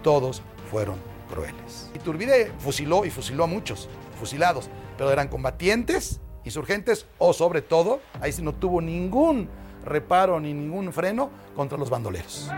Todos 0.03 0.41
fueron 0.71 0.95
crueles. 1.29 1.91
Iturbide 1.93 2.51
fusiló 2.59 3.05
y 3.05 3.09
fusiló 3.09 3.43
a 3.43 3.47
muchos, 3.47 3.89
fusilados, 4.19 4.69
pero 4.97 5.11
eran 5.11 5.27
combatientes, 5.27 6.21
insurgentes 6.45 7.05
o 7.17 7.33
sobre 7.33 7.61
todo, 7.61 7.99
ahí 8.21 8.31
sí 8.31 8.41
no 8.41 8.53
tuvo 8.53 8.81
ningún 8.81 9.49
reparo 9.83 10.39
ni 10.39 10.53
ningún 10.53 10.91
freno 10.93 11.29
contra 11.55 11.77
los 11.77 11.89
bandoleros. 11.89 12.49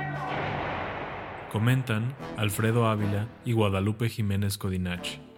Comentan 1.52 2.14
Alfredo 2.38 2.88
Ávila 2.88 3.28
y 3.44 3.54
Guadalupe 3.54 4.10
Jiménez 4.10 4.58
Codinach. 4.58 5.29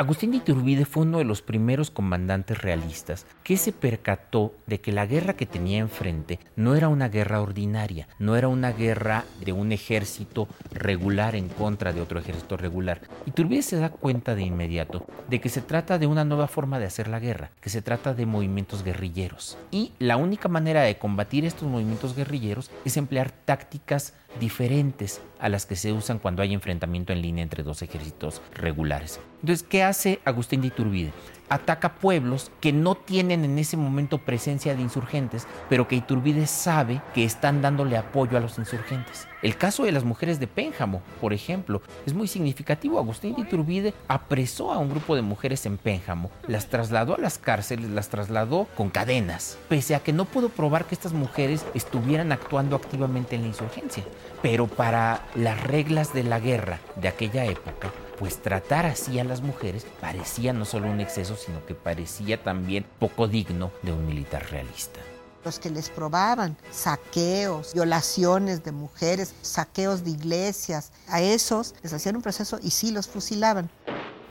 Agustín 0.00 0.30
de 0.30 0.38
Iturbide 0.38 0.86
fue 0.86 1.02
uno 1.02 1.18
de 1.18 1.24
los 1.24 1.42
primeros 1.42 1.90
comandantes 1.90 2.56
realistas 2.56 3.26
que 3.44 3.58
se 3.58 3.70
percató 3.70 4.54
de 4.66 4.80
que 4.80 4.92
la 4.92 5.04
guerra 5.04 5.34
que 5.34 5.44
tenía 5.44 5.76
enfrente 5.76 6.38
no 6.56 6.74
era 6.74 6.88
una 6.88 7.10
guerra 7.10 7.42
ordinaria, 7.42 8.08
no 8.18 8.34
era 8.34 8.48
una 8.48 8.72
guerra 8.72 9.26
de 9.44 9.52
un 9.52 9.72
ejército 9.72 10.48
regular 10.72 11.36
en 11.36 11.50
contra 11.50 11.92
de 11.92 12.00
otro 12.00 12.18
ejército 12.18 12.56
regular. 12.56 13.02
Iturbide 13.26 13.60
se 13.60 13.76
da 13.76 13.90
cuenta 13.90 14.34
de 14.34 14.42
inmediato 14.42 15.04
de 15.28 15.38
que 15.38 15.50
se 15.50 15.60
trata 15.60 15.98
de 15.98 16.06
una 16.06 16.24
nueva 16.24 16.48
forma 16.48 16.78
de 16.78 16.86
hacer 16.86 17.06
la 17.06 17.20
guerra, 17.20 17.50
que 17.60 17.68
se 17.68 17.82
trata 17.82 18.14
de 18.14 18.24
movimientos 18.24 18.82
guerrilleros. 18.82 19.58
Y 19.70 19.92
la 19.98 20.16
única 20.16 20.48
manera 20.48 20.80
de 20.80 20.96
combatir 20.96 21.44
estos 21.44 21.68
movimientos 21.68 22.16
guerrilleros 22.16 22.70
es 22.86 22.96
emplear 22.96 23.30
tácticas 23.30 24.14
diferentes 24.38 25.20
a 25.38 25.48
las 25.48 25.66
que 25.66 25.76
se 25.76 25.92
usan 25.92 26.18
cuando 26.18 26.42
hay 26.42 26.52
enfrentamiento 26.52 27.12
en 27.12 27.22
línea 27.22 27.42
entre 27.42 27.62
dos 27.62 27.82
ejércitos 27.82 28.40
regulares. 28.54 29.20
Entonces, 29.40 29.66
¿qué 29.68 29.82
hace 29.82 30.20
Agustín 30.24 30.60
de 30.60 30.68
Iturbide? 30.68 31.12
Ataca 31.48 31.94
pueblos 31.94 32.52
que 32.60 32.72
no 32.72 32.94
tienen 32.94 33.44
en 33.44 33.58
ese 33.58 33.76
momento 33.76 34.18
presencia 34.18 34.74
de 34.76 34.82
insurgentes, 34.82 35.48
pero 35.68 35.88
que 35.88 35.96
Iturbide 35.96 36.46
sabe 36.46 37.02
que 37.12 37.24
están 37.24 37.60
dándole 37.60 37.96
apoyo 37.96 38.36
a 38.36 38.40
los 38.40 38.58
insurgentes. 38.58 39.26
El 39.42 39.56
caso 39.56 39.84
de 39.84 39.92
las 39.92 40.04
mujeres 40.04 40.38
de 40.38 40.46
Pénjamo, 40.46 41.00
por 41.18 41.32
ejemplo, 41.32 41.80
es 42.04 42.12
muy 42.12 42.28
significativo. 42.28 42.98
Agustín 42.98 43.34
de 43.34 43.42
Iturbide 43.42 43.94
apresó 44.06 44.70
a 44.70 44.76
un 44.76 44.90
grupo 44.90 45.16
de 45.16 45.22
mujeres 45.22 45.64
en 45.64 45.78
Pénjamo, 45.78 46.30
las 46.46 46.66
trasladó 46.66 47.14
a 47.14 47.18
las 47.18 47.38
cárceles, 47.38 47.88
las 47.88 48.10
trasladó 48.10 48.66
con 48.76 48.90
cadenas, 48.90 49.56
pese 49.70 49.94
a 49.94 50.00
que 50.00 50.12
no 50.12 50.26
pudo 50.26 50.50
probar 50.50 50.84
que 50.84 50.94
estas 50.94 51.14
mujeres 51.14 51.64
estuvieran 51.72 52.32
actuando 52.32 52.76
activamente 52.76 53.36
en 53.36 53.42
la 53.42 53.48
insurgencia. 53.48 54.04
Pero 54.42 54.66
para 54.66 55.22
las 55.34 55.62
reglas 55.62 56.12
de 56.12 56.24
la 56.24 56.38
guerra 56.38 56.80
de 56.96 57.08
aquella 57.08 57.46
época, 57.46 57.90
pues 58.18 58.42
tratar 58.42 58.84
así 58.84 59.18
a 59.18 59.24
las 59.24 59.40
mujeres 59.40 59.86
parecía 60.02 60.52
no 60.52 60.66
solo 60.66 60.90
un 60.90 61.00
exceso, 61.00 61.36
sino 61.36 61.64
que 61.64 61.74
parecía 61.74 62.42
también 62.42 62.84
poco 62.98 63.26
digno 63.26 63.70
de 63.82 63.92
un 63.92 64.06
militar 64.06 64.50
realista 64.50 65.00
los 65.44 65.58
que 65.58 65.70
les 65.70 65.88
probaban 65.88 66.56
saqueos, 66.70 67.74
violaciones 67.74 68.64
de 68.64 68.72
mujeres, 68.72 69.34
saqueos 69.42 70.04
de 70.04 70.10
iglesias. 70.10 70.92
A 71.08 71.20
esos 71.20 71.74
les 71.82 71.92
hacían 71.92 72.16
un 72.16 72.22
proceso 72.22 72.58
y 72.62 72.70
sí 72.70 72.90
los 72.90 73.08
fusilaban. 73.08 73.70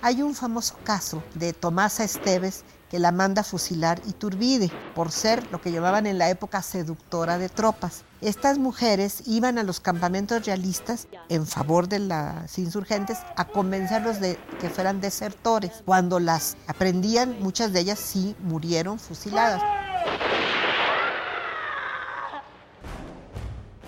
Hay 0.01 0.21
un 0.21 0.33
famoso 0.33 0.75
caso 0.83 1.21
de 1.35 1.51
Tomasa 1.51 2.05
Esteves 2.05 2.63
que 2.89 2.99
la 2.99 3.11
manda 3.11 3.41
a 3.41 3.43
fusilar 3.43 4.01
Iturbide 4.07 4.71
por 4.95 5.11
ser 5.11 5.45
lo 5.51 5.61
que 5.61 5.71
llamaban 5.71 6.07
en 6.07 6.17
la 6.17 6.29
época 6.29 6.61
seductora 6.61 7.37
de 7.37 7.49
tropas. 7.49 8.03
Estas 8.21 8.57
mujeres 8.57 9.23
iban 9.27 9.57
a 9.57 9.63
los 9.63 9.79
campamentos 9.79 10.45
realistas 10.45 11.07
en 11.29 11.45
favor 11.45 11.87
de 11.87 11.99
las 11.99 12.57
insurgentes 12.57 13.19
a 13.35 13.45
convencerlos 13.45 14.19
de 14.19 14.37
que 14.59 14.69
fueran 14.69 15.01
desertores. 15.01 15.83
Cuando 15.85 16.19
las 16.19 16.57
aprendían, 16.67 17.37
muchas 17.39 17.71
de 17.71 17.81
ellas 17.81 17.99
sí 17.99 18.35
murieron 18.41 18.99
fusiladas. 18.99 19.61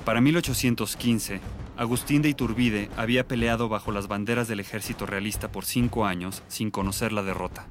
Para 0.06 0.20
1815, 0.20 1.40
Agustín 1.78 2.24
de 2.24 2.30
Iturbide 2.30 2.90
había 2.98 3.28
peleado 3.28 3.70
bajo 3.70 3.92
las 3.92 4.08
banderas 4.08 4.48
del 4.48 4.60
ejército 4.60 5.06
realista 5.06 5.52
por 5.52 5.64
cinco 5.64 6.06
años 6.06 6.42
sin 6.48 6.72
conocer 6.72 7.12
la 7.12 7.22
derrota. 7.22 7.68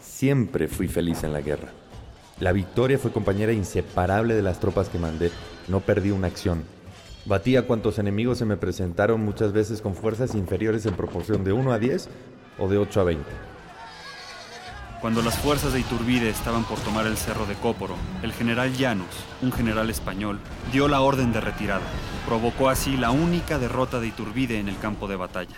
Siempre 0.00 0.66
fui 0.66 0.88
feliz 0.88 1.22
en 1.22 1.32
la 1.32 1.40
guerra. 1.40 1.68
La 2.40 2.52
victoria 2.52 2.98
fue 2.98 3.12
compañera 3.12 3.52
inseparable 3.52 4.34
de 4.34 4.42
las 4.42 4.58
tropas 4.58 4.88
que 4.88 4.98
mandé. 4.98 5.30
No 5.68 5.78
perdí 5.78 6.10
una 6.10 6.26
acción. 6.26 6.64
Batí 7.24 7.54
a 7.54 7.66
cuantos 7.66 8.00
enemigos 8.00 8.38
se 8.38 8.46
me 8.46 8.56
presentaron 8.56 9.20
muchas 9.20 9.52
veces 9.52 9.80
con 9.80 9.94
fuerzas 9.94 10.34
inferiores 10.34 10.86
en 10.86 10.94
proporción 10.94 11.44
de 11.44 11.52
1 11.52 11.72
a 11.72 11.78
10 11.78 12.08
o 12.58 12.68
de 12.68 12.78
8 12.78 13.00
a 13.00 13.04
20. 13.04 13.49
Cuando 15.00 15.22
las 15.22 15.38
fuerzas 15.38 15.72
de 15.72 15.80
Iturbide 15.80 16.28
estaban 16.28 16.64
por 16.64 16.78
tomar 16.80 17.06
el 17.06 17.16
cerro 17.16 17.46
de 17.46 17.54
Cóporo, 17.54 17.94
el 18.22 18.34
general 18.34 18.74
Llanos, 18.74 19.24
un 19.40 19.50
general 19.50 19.88
español, 19.88 20.38
dio 20.72 20.88
la 20.88 21.00
orden 21.00 21.32
de 21.32 21.40
retirada. 21.40 21.86
Provocó 22.26 22.68
así 22.68 22.98
la 22.98 23.10
única 23.10 23.58
derrota 23.58 23.98
de 23.98 24.08
Iturbide 24.08 24.58
en 24.58 24.68
el 24.68 24.78
campo 24.78 25.08
de 25.08 25.16
batalla. 25.16 25.56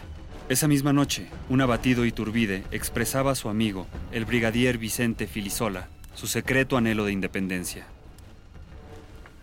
Esa 0.49 0.69
misma 0.69 0.93
noche, 0.93 1.29
un 1.49 1.61
abatido 1.61 2.05
Iturbide 2.05 2.63
expresaba 2.71 3.33
a 3.33 3.35
su 3.35 3.49
amigo, 3.49 3.89
el 4.13 4.27
brigadier 4.27 4.79
Vicente 4.79 5.27
Filisola, 5.27 5.89
su 6.15 6.29
secreto 6.29 6.77
anhelo 6.77 7.05
de 7.05 7.13
independencia. 7.13 7.85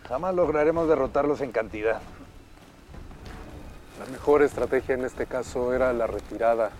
Jamás 0.08 0.34
lograremos 0.34 0.88
derrotarlos 0.88 1.42
en 1.42 1.52
cantidad. 1.52 2.00
La 3.98 4.10
mejor 4.10 4.42
estrategia 4.42 4.94
en 4.94 5.04
este 5.04 5.26
caso 5.26 5.74
era 5.74 5.92
la 5.92 6.06
retirada. 6.06 6.70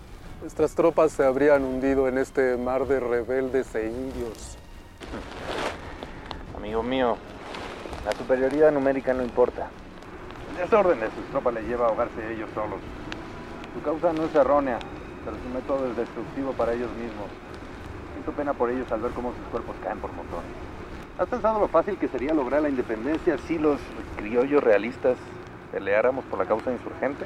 Nuestras 0.41 0.73
tropas 0.73 1.11
se 1.11 1.23
habrían 1.23 1.63
hundido 1.63 2.07
en 2.07 2.17
este 2.17 2.57
mar 2.57 2.87
de 2.87 2.99
rebeldes 2.99 3.75
e 3.75 3.89
indios. 3.89 4.57
Amigo 6.57 6.81
mío, 6.81 7.15
la 8.03 8.11
superioridad 8.13 8.71
numérica 8.71 9.13
no 9.13 9.21
importa. 9.21 9.69
El 10.49 10.57
desorden 10.57 10.99
de 10.99 11.11
sus 11.11 11.25
tropas 11.29 11.53
les 11.53 11.65
lleva 11.65 11.85
a 11.85 11.89
ahogarse 11.89 12.33
ellos 12.33 12.49
solos. 12.55 12.79
Su 13.75 13.83
causa 13.83 14.13
no 14.13 14.25
es 14.25 14.33
errónea, 14.33 14.79
pero 15.23 15.37
su 15.37 15.47
método 15.49 15.87
es 15.91 15.95
destructivo 15.95 16.53
para 16.53 16.73
ellos 16.73 16.89
mismos. 16.93 17.27
Siento 18.13 18.31
pena 18.31 18.53
por 18.53 18.71
ellos 18.71 18.91
al 18.91 19.01
ver 19.01 19.11
cómo 19.11 19.33
sus 19.33 19.45
cuerpos 19.51 19.75
caen 19.83 19.99
por 19.99 20.11
montones. 20.11 20.49
¿Has 21.19 21.27
pensado 21.27 21.59
lo 21.59 21.67
fácil 21.67 21.97
que 21.99 22.07
sería 22.07 22.33
lograr 22.33 22.63
la 22.63 22.69
independencia 22.69 23.37
si 23.47 23.59
los 23.59 23.79
criollos 24.17 24.63
realistas 24.63 25.17
peleáramos 25.71 26.25
por 26.25 26.39
la 26.39 26.45
causa 26.45 26.71
insurgente? 26.71 27.25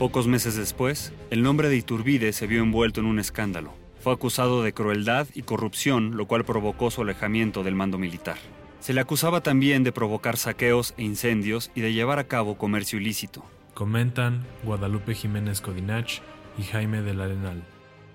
Pocos 0.00 0.26
meses 0.26 0.56
después, 0.56 1.12
el 1.28 1.42
nombre 1.42 1.68
de 1.68 1.76
Iturbide 1.76 2.32
se 2.32 2.46
vio 2.46 2.62
envuelto 2.62 3.00
en 3.00 3.06
un 3.06 3.18
escándalo. 3.18 3.74
Fue 4.00 4.14
acusado 4.14 4.62
de 4.62 4.72
crueldad 4.72 5.26
y 5.34 5.42
corrupción, 5.42 6.16
lo 6.16 6.26
cual 6.26 6.46
provocó 6.46 6.90
su 6.90 7.02
alejamiento 7.02 7.62
del 7.62 7.74
mando 7.74 7.98
militar. 7.98 8.38
Se 8.80 8.94
le 8.94 9.02
acusaba 9.02 9.42
también 9.42 9.84
de 9.84 9.92
provocar 9.92 10.38
saqueos 10.38 10.94
e 10.96 11.02
incendios 11.02 11.70
y 11.74 11.82
de 11.82 11.92
llevar 11.92 12.18
a 12.18 12.28
cabo 12.28 12.56
comercio 12.56 12.98
ilícito. 12.98 13.44
Comentan 13.74 14.46
Guadalupe 14.64 15.14
Jiménez 15.14 15.60
Codinach 15.60 16.22
y 16.56 16.62
Jaime 16.62 17.02
del 17.02 17.20
Arenal. 17.20 17.62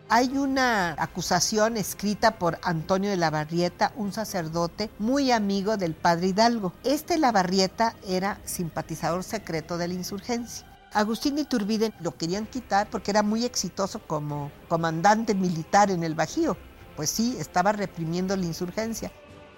Hay 0.10 0.30
una 0.30 0.96
acusación 0.98 1.78
escrita 1.78 2.40
por 2.40 2.58
Antonio 2.64 3.12
de 3.12 3.18
la 3.18 3.30
Barrieta, 3.30 3.94
un 3.96 4.12
sacerdote 4.12 4.90
muy 4.98 5.30
amigo 5.30 5.78
del 5.78 5.94
padre 5.94 6.30
Hidalgo. 6.30 6.74
Este 6.84 7.20
Lavarrieta 7.20 7.96
era 8.08 8.40
simpatizador 8.44 9.24
secreto 9.24 9.78
de 9.78 9.88
la 9.88 9.94
insurgencia. 9.94 10.66
Agustín 10.96 11.38
Iturbide 11.38 11.92
lo 12.00 12.16
querían 12.16 12.46
quitar 12.46 12.90
porque 12.90 13.12
era 13.12 13.22
muy 13.22 13.44
exitoso 13.44 14.00
como 14.00 14.50
comandante 14.70 15.36
militar 15.36 15.92
en 15.92 16.06
el 16.06 16.16
Bajío. 16.16 16.56
Pues 16.96 17.10
sí, 17.10 17.36
estaba 17.38 17.74
reprimiendo 17.74 18.34
la 18.38 18.46
insurgencia. 18.46 19.12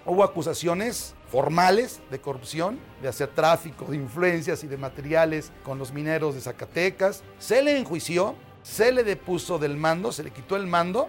Hubo 0.04 0.24
acusaciones 0.24 1.14
formales 1.30 2.00
de 2.10 2.20
corrupción, 2.20 2.80
de 3.00 3.06
hacer 3.06 3.28
tráfico 3.28 3.84
de 3.84 3.98
influencias 3.98 4.64
y 4.64 4.66
de 4.66 4.78
materiales 4.78 5.52
con 5.62 5.78
los 5.78 5.92
mineros 5.92 6.34
de 6.34 6.40
Zacatecas. 6.40 7.22
Se 7.38 7.62
le 7.62 7.78
enjuició, 7.78 8.34
se 8.64 8.90
le 8.90 9.04
depuso 9.04 9.60
del 9.60 9.76
mando, 9.76 10.10
se 10.10 10.24
le 10.24 10.32
quitó 10.32 10.56
el 10.56 10.66
mando 10.66 11.08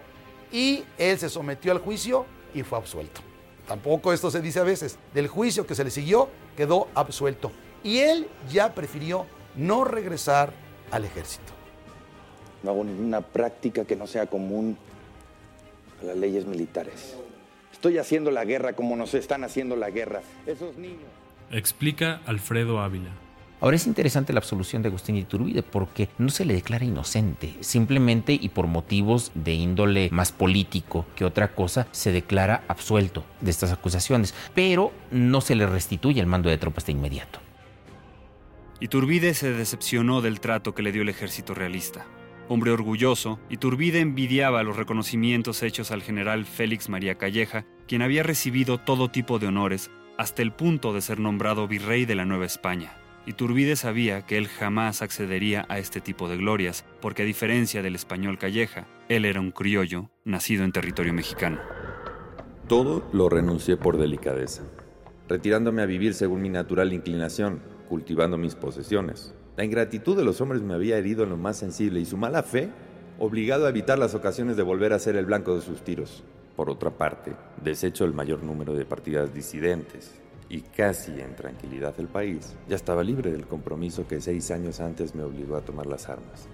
y 0.52 0.84
él 0.96 1.18
se 1.18 1.28
sometió 1.28 1.72
al 1.72 1.78
juicio 1.78 2.24
y 2.54 2.62
fue 2.62 2.78
absuelto. 2.78 3.20
Tampoco 3.66 4.12
esto 4.12 4.30
se 4.30 4.40
dice 4.40 4.60
a 4.60 4.64
veces. 4.64 4.96
Del 5.12 5.26
juicio 5.26 5.66
que 5.66 5.74
se 5.74 5.82
le 5.82 5.90
siguió 5.90 6.28
quedó 6.56 6.86
absuelto. 6.94 7.50
Y 7.82 7.98
él 7.98 8.28
ya 8.48 8.76
prefirió 8.76 9.26
no 9.56 9.84
regresar 9.84 10.52
al 10.90 11.04
ejército. 11.04 11.52
No 12.62 12.70
hago 12.70 12.84
ninguna 12.84 13.20
práctica 13.20 13.84
que 13.84 13.96
no 13.96 14.06
sea 14.06 14.26
común 14.26 14.76
a 16.00 16.04
las 16.04 16.16
leyes 16.16 16.46
militares. 16.46 17.16
Estoy 17.72 17.98
haciendo 17.98 18.30
la 18.30 18.44
guerra 18.44 18.74
como 18.74 18.96
nos 18.96 19.14
están 19.14 19.44
haciendo 19.44 19.76
la 19.76 19.90
guerra. 19.90 20.20
Esos 20.46 20.76
niños. 20.76 21.08
Explica 21.50 22.20
Alfredo 22.26 22.80
Ávila. 22.80 23.10
Ahora 23.60 23.76
es 23.76 23.86
interesante 23.86 24.32
la 24.32 24.38
absolución 24.38 24.80
de 24.80 24.88
Agustín 24.88 25.16
Iturbide 25.16 25.62
porque 25.62 26.08
no 26.16 26.30
se 26.30 26.46
le 26.46 26.54
declara 26.54 26.84
inocente, 26.84 27.54
simplemente 27.60 28.32
y 28.32 28.48
por 28.48 28.66
motivos 28.66 29.32
de 29.34 29.52
índole 29.52 30.08
más 30.12 30.32
político 30.32 31.04
que 31.14 31.26
otra 31.26 31.54
cosa, 31.54 31.86
se 31.90 32.10
declara 32.10 32.64
absuelto 32.68 33.22
de 33.42 33.50
estas 33.50 33.70
acusaciones, 33.70 34.34
pero 34.54 34.92
no 35.10 35.42
se 35.42 35.56
le 35.56 35.66
restituye 35.66 36.20
el 36.20 36.26
mando 36.26 36.48
de 36.48 36.56
tropas 36.56 36.86
de 36.86 36.92
inmediato. 36.92 37.40
Iturbide 38.82 39.34
se 39.34 39.52
decepcionó 39.52 40.22
del 40.22 40.40
trato 40.40 40.74
que 40.74 40.82
le 40.82 40.90
dio 40.90 41.02
el 41.02 41.10
ejército 41.10 41.52
realista. 41.52 42.06
Hombre 42.48 42.70
orgulloso, 42.70 43.38
Iturbide 43.50 44.00
envidiaba 44.00 44.62
los 44.62 44.74
reconocimientos 44.74 45.62
hechos 45.62 45.90
al 45.90 46.00
general 46.02 46.46
Félix 46.46 46.88
María 46.88 47.16
Calleja, 47.16 47.66
quien 47.86 48.00
había 48.00 48.22
recibido 48.22 48.78
todo 48.78 49.10
tipo 49.10 49.38
de 49.38 49.48
honores 49.48 49.90
hasta 50.16 50.40
el 50.40 50.52
punto 50.52 50.94
de 50.94 51.02
ser 51.02 51.20
nombrado 51.20 51.68
virrey 51.68 52.06
de 52.06 52.14
la 52.14 52.24
Nueva 52.24 52.46
España. 52.46 52.94
Iturbide 53.26 53.76
sabía 53.76 54.24
que 54.24 54.38
él 54.38 54.48
jamás 54.48 55.02
accedería 55.02 55.66
a 55.68 55.78
este 55.78 56.00
tipo 56.00 56.30
de 56.30 56.38
glorias, 56.38 56.86
porque 57.02 57.22
a 57.22 57.26
diferencia 57.26 57.82
del 57.82 57.94
español 57.94 58.38
Calleja, 58.38 58.86
él 59.10 59.26
era 59.26 59.40
un 59.40 59.50
criollo 59.50 60.10
nacido 60.24 60.64
en 60.64 60.72
territorio 60.72 61.12
mexicano. 61.12 61.60
Todo 62.66 63.06
lo 63.12 63.28
renuncié 63.28 63.76
por 63.76 63.98
delicadeza, 63.98 64.62
retirándome 65.28 65.82
a 65.82 65.86
vivir 65.86 66.14
según 66.14 66.40
mi 66.40 66.48
natural 66.48 66.94
inclinación, 66.94 67.60
cultivando 67.90 68.38
mis 68.38 68.54
posesiones. 68.54 69.34
La 69.56 69.64
ingratitud 69.64 70.16
de 70.16 70.24
los 70.24 70.40
hombres 70.40 70.62
me 70.62 70.74
había 70.74 70.96
herido 70.96 71.24
en 71.24 71.30
lo 71.30 71.36
más 71.36 71.56
sensible 71.56 71.98
y 71.98 72.06
su 72.06 72.16
mala 72.16 72.44
fe 72.44 72.70
obligado 73.18 73.66
a 73.66 73.68
evitar 73.68 73.98
las 73.98 74.14
ocasiones 74.14 74.56
de 74.56 74.62
volver 74.62 74.92
a 74.92 75.00
ser 75.00 75.16
el 75.16 75.26
blanco 75.26 75.56
de 75.56 75.60
sus 75.60 75.82
tiros. 75.82 76.22
Por 76.54 76.70
otra 76.70 76.90
parte, 76.90 77.34
deshecho 77.64 78.04
el 78.04 78.14
mayor 78.14 78.44
número 78.44 78.74
de 78.74 78.84
partidas 78.84 79.34
disidentes 79.34 80.12
y 80.48 80.60
casi 80.60 81.20
en 81.20 81.34
tranquilidad 81.34 81.98
el 81.98 82.06
país, 82.06 82.54
ya 82.68 82.76
estaba 82.76 83.02
libre 83.02 83.32
del 83.32 83.48
compromiso 83.48 84.06
que 84.06 84.20
seis 84.20 84.52
años 84.52 84.78
antes 84.78 85.16
me 85.16 85.24
obligó 85.24 85.56
a 85.56 85.62
tomar 85.62 85.86
las 85.86 86.08
armas. 86.08 86.48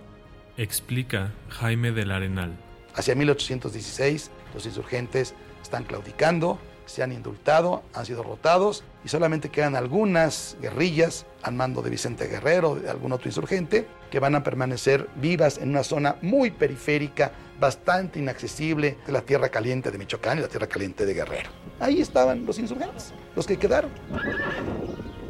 Explica 0.56 1.34
Jaime 1.50 1.92
del 1.92 2.12
Arenal. 2.12 2.56
Hacia 2.94 3.14
1816, 3.14 4.30
los 4.54 4.64
insurgentes 4.64 5.34
están 5.62 5.84
claudicando, 5.84 6.58
se 6.86 7.02
han 7.02 7.12
indultado, 7.12 7.82
han 7.92 8.06
sido 8.06 8.22
rotados 8.22 8.84
y 9.04 9.08
solamente 9.08 9.50
quedan 9.50 9.76
algunas 9.76 10.56
guerrillas 10.60 11.26
al 11.42 11.54
mando 11.54 11.82
de 11.82 11.90
Vicente 11.90 12.26
Guerrero 12.26 12.70
o 12.70 12.76
de 12.76 12.88
algún 12.88 13.12
otro 13.12 13.28
insurgente 13.28 13.86
que 14.10 14.20
van 14.20 14.34
a 14.34 14.42
permanecer 14.42 15.08
vivas 15.16 15.58
en 15.58 15.70
una 15.70 15.82
zona 15.82 16.16
muy 16.22 16.50
periférica, 16.50 17.32
bastante 17.60 18.18
inaccesible 18.18 18.96
de 19.06 19.12
la 19.12 19.22
tierra 19.22 19.48
caliente 19.48 19.90
de 19.90 19.98
Michoacán 19.98 20.38
y 20.38 20.42
la 20.42 20.48
tierra 20.48 20.66
caliente 20.66 21.04
de 21.04 21.14
Guerrero. 21.14 21.50
Ahí 21.80 22.00
estaban 22.00 22.46
los 22.46 22.58
insurgentes, 22.58 23.12
los 23.34 23.46
que 23.46 23.58
quedaron. 23.58 23.90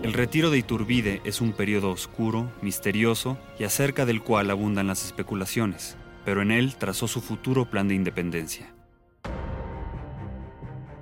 El 0.03 0.13
retiro 0.13 0.51
de 0.51 0.59
Iturbide 0.59 1.21
es 1.25 1.41
un 1.41 1.53
periodo 1.53 1.91
oscuro, 1.91 2.53
misterioso 2.63 3.39
y 3.59 3.65
acerca 3.65 4.07
del 4.07 4.23
cual 4.23 4.51
abundan 4.51 4.87
las 4.87 5.05
especulaciones, 5.05 5.97
pero 6.25 6.43
en 6.43 6.53
él 6.53 6.77
trazó 6.77 7.09
su 7.09 7.21
futuro 7.21 7.71
plan 7.71 7.89
de 7.89 7.95
independencia. 7.95 8.76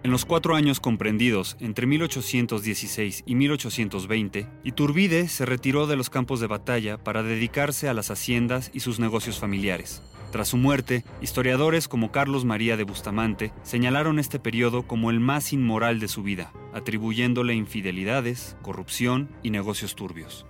En 0.05 0.11
los 0.11 0.27
cuatro 0.27 0.55
años 0.55 0.81
comprendidos 0.81 1.57
entre 1.61 1.87
1816 1.87 3.23
y 3.25 3.35
1820, 3.37 4.47
Iturbide 4.63 5.29
se 5.29 5.47
retiró 5.47 5.87
de 5.87 5.97
los 5.97 6.11
campos 6.11 6.41
de 6.41 6.47
batalla 6.47 7.03
para 7.03 7.23
dedicarse 7.23 7.89
a 7.89 7.95
las 7.95 8.11
haciendas 8.11 8.71
y 8.75 8.81
sus 8.81 9.01
negocios 9.01 9.39
familiares. 9.39 10.03
Tras 10.31 10.49
su 10.49 10.59
muerte, 10.59 11.05
historiadores 11.23 11.89
como 11.89 12.13
Carlos 12.13 12.45
María 12.45 12.77
de 12.77 12.85
Bustamante 12.85 13.55
señalaron 13.63 14.19
este 14.19 14.39
periodo 14.39 14.83
como 14.83 15.11
el 15.11 15.21
más 15.21 15.55
inmoral 15.55 16.01
de 16.01 16.09
su 16.09 16.23
vida, 16.23 16.53
atribuyéndole 16.75 17.55
infidelidades, 17.55 18.59
corrupción 18.61 19.31
y 19.43 19.49
negocios 19.49 19.95
turbios. 19.95 20.45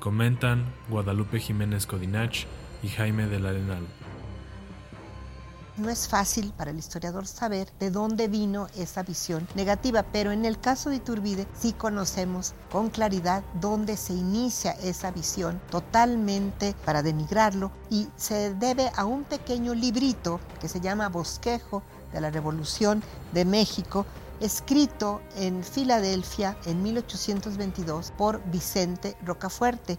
Comentan 0.00 0.64
Guadalupe 0.88 1.38
Jiménez 1.38 1.86
Codinach 1.86 2.46
y 2.82 2.88
Jaime 2.88 3.28
del 3.28 3.46
Arenal. 3.46 3.86
No 5.76 5.90
es 5.90 6.06
fácil 6.06 6.52
para 6.56 6.70
el 6.70 6.78
historiador 6.78 7.26
saber 7.26 7.68
de 7.80 7.90
dónde 7.90 8.28
vino 8.28 8.68
esa 8.76 9.02
visión 9.02 9.48
negativa, 9.56 10.04
pero 10.04 10.30
en 10.30 10.44
el 10.44 10.60
caso 10.60 10.88
de 10.88 10.96
Iturbide 10.96 11.48
sí 11.52 11.72
conocemos 11.72 12.54
con 12.70 12.90
claridad 12.90 13.42
dónde 13.60 13.96
se 13.96 14.12
inicia 14.12 14.70
esa 14.84 15.10
visión 15.10 15.60
totalmente 15.70 16.76
para 16.84 17.02
denigrarlo 17.02 17.72
y 17.90 18.06
se 18.14 18.54
debe 18.54 18.92
a 18.94 19.04
un 19.04 19.24
pequeño 19.24 19.74
librito 19.74 20.38
que 20.60 20.68
se 20.68 20.80
llama 20.80 21.08
Bosquejo 21.08 21.82
de 22.12 22.20
la 22.20 22.30
Revolución 22.30 23.02
de 23.32 23.44
México, 23.44 24.06
escrito 24.40 25.22
en 25.34 25.64
Filadelfia 25.64 26.56
en 26.66 26.84
1822 26.84 28.12
por 28.12 28.40
Vicente 28.48 29.16
Rocafuerte. 29.24 29.98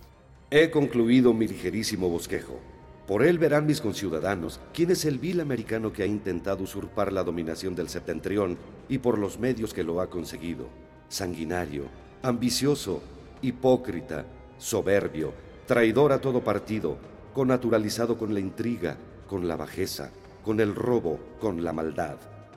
He 0.52 0.72
concluido 0.72 1.34
mi 1.34 1.50
ligerísimo 1.50 2.08
bosquejo. 2.08 2.75
Por 3.08 3.24
él 3.24 3.38
verán 3.38 3.68
mis 3.68 3.82
conciudadanos 3.82 4.60
quién 4.74 4.90
es 4.90 5.06
el 5.06 5.20
vil 5.20 5.40
americano 5.40 5.94
que 5.94 6.02
ha 6.02 6.08
intentado 6.08 6.64
usurpar 6.64 7.14
la 7.14 7.24
dominación 7.24 7.76
del 7.76 7.88
septentrión 7.88 8.58
y 8.90 8.98
por 8.98 9.20
los 9.20 9.38
medios 9.40 9.74
que 9.74 9.84
lo 9.84 10.02
ha 10.02 10.10
conseguido. 10.10 10.68
Sanguinario, 11.08 11.84
ambicioso, 12.24 13.04
hipócrita, 13.44 14.26
soberbio, 14.58 15.34
traidor 15.68 16.14
a 16.14 16.20
todo 16.20 16.44
partido, 16.44 16.98
connaturalizado 17.34 18.18
con 18.18 18.34
la 18.34 18.40
intriga, 18.40 18.98
con 19.28 19.48
la 19.48 19.56
bajeza, 19.56 20.10
con 20.44 20.60
el 20.60 20.74
robo, 20.74 21.20
con 21.40 21.64
la 21.64 21.74
maldad. 21.74 22.16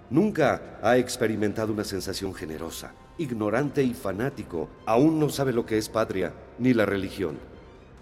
Nunca 0.08 0.78
ha 0.82 0.96
experimentado 0.96 1.74
una 1.74 1.84
sensación 1.84 2.32
generosa, 2.32 2.94
ignorante 3.18 3.82
y 3.82 3.92
fanático, 3.92 4.70
aún 4.86 5.20
no 5.20 5.28
sabe 5.28 5.52
lo 5.52 5.66
que 5.66 5.76
es 5.76 5.90
patria 5.90 6.32
ni 6.58 6.72
la 6.72 6.86
religión. 6.86 7.36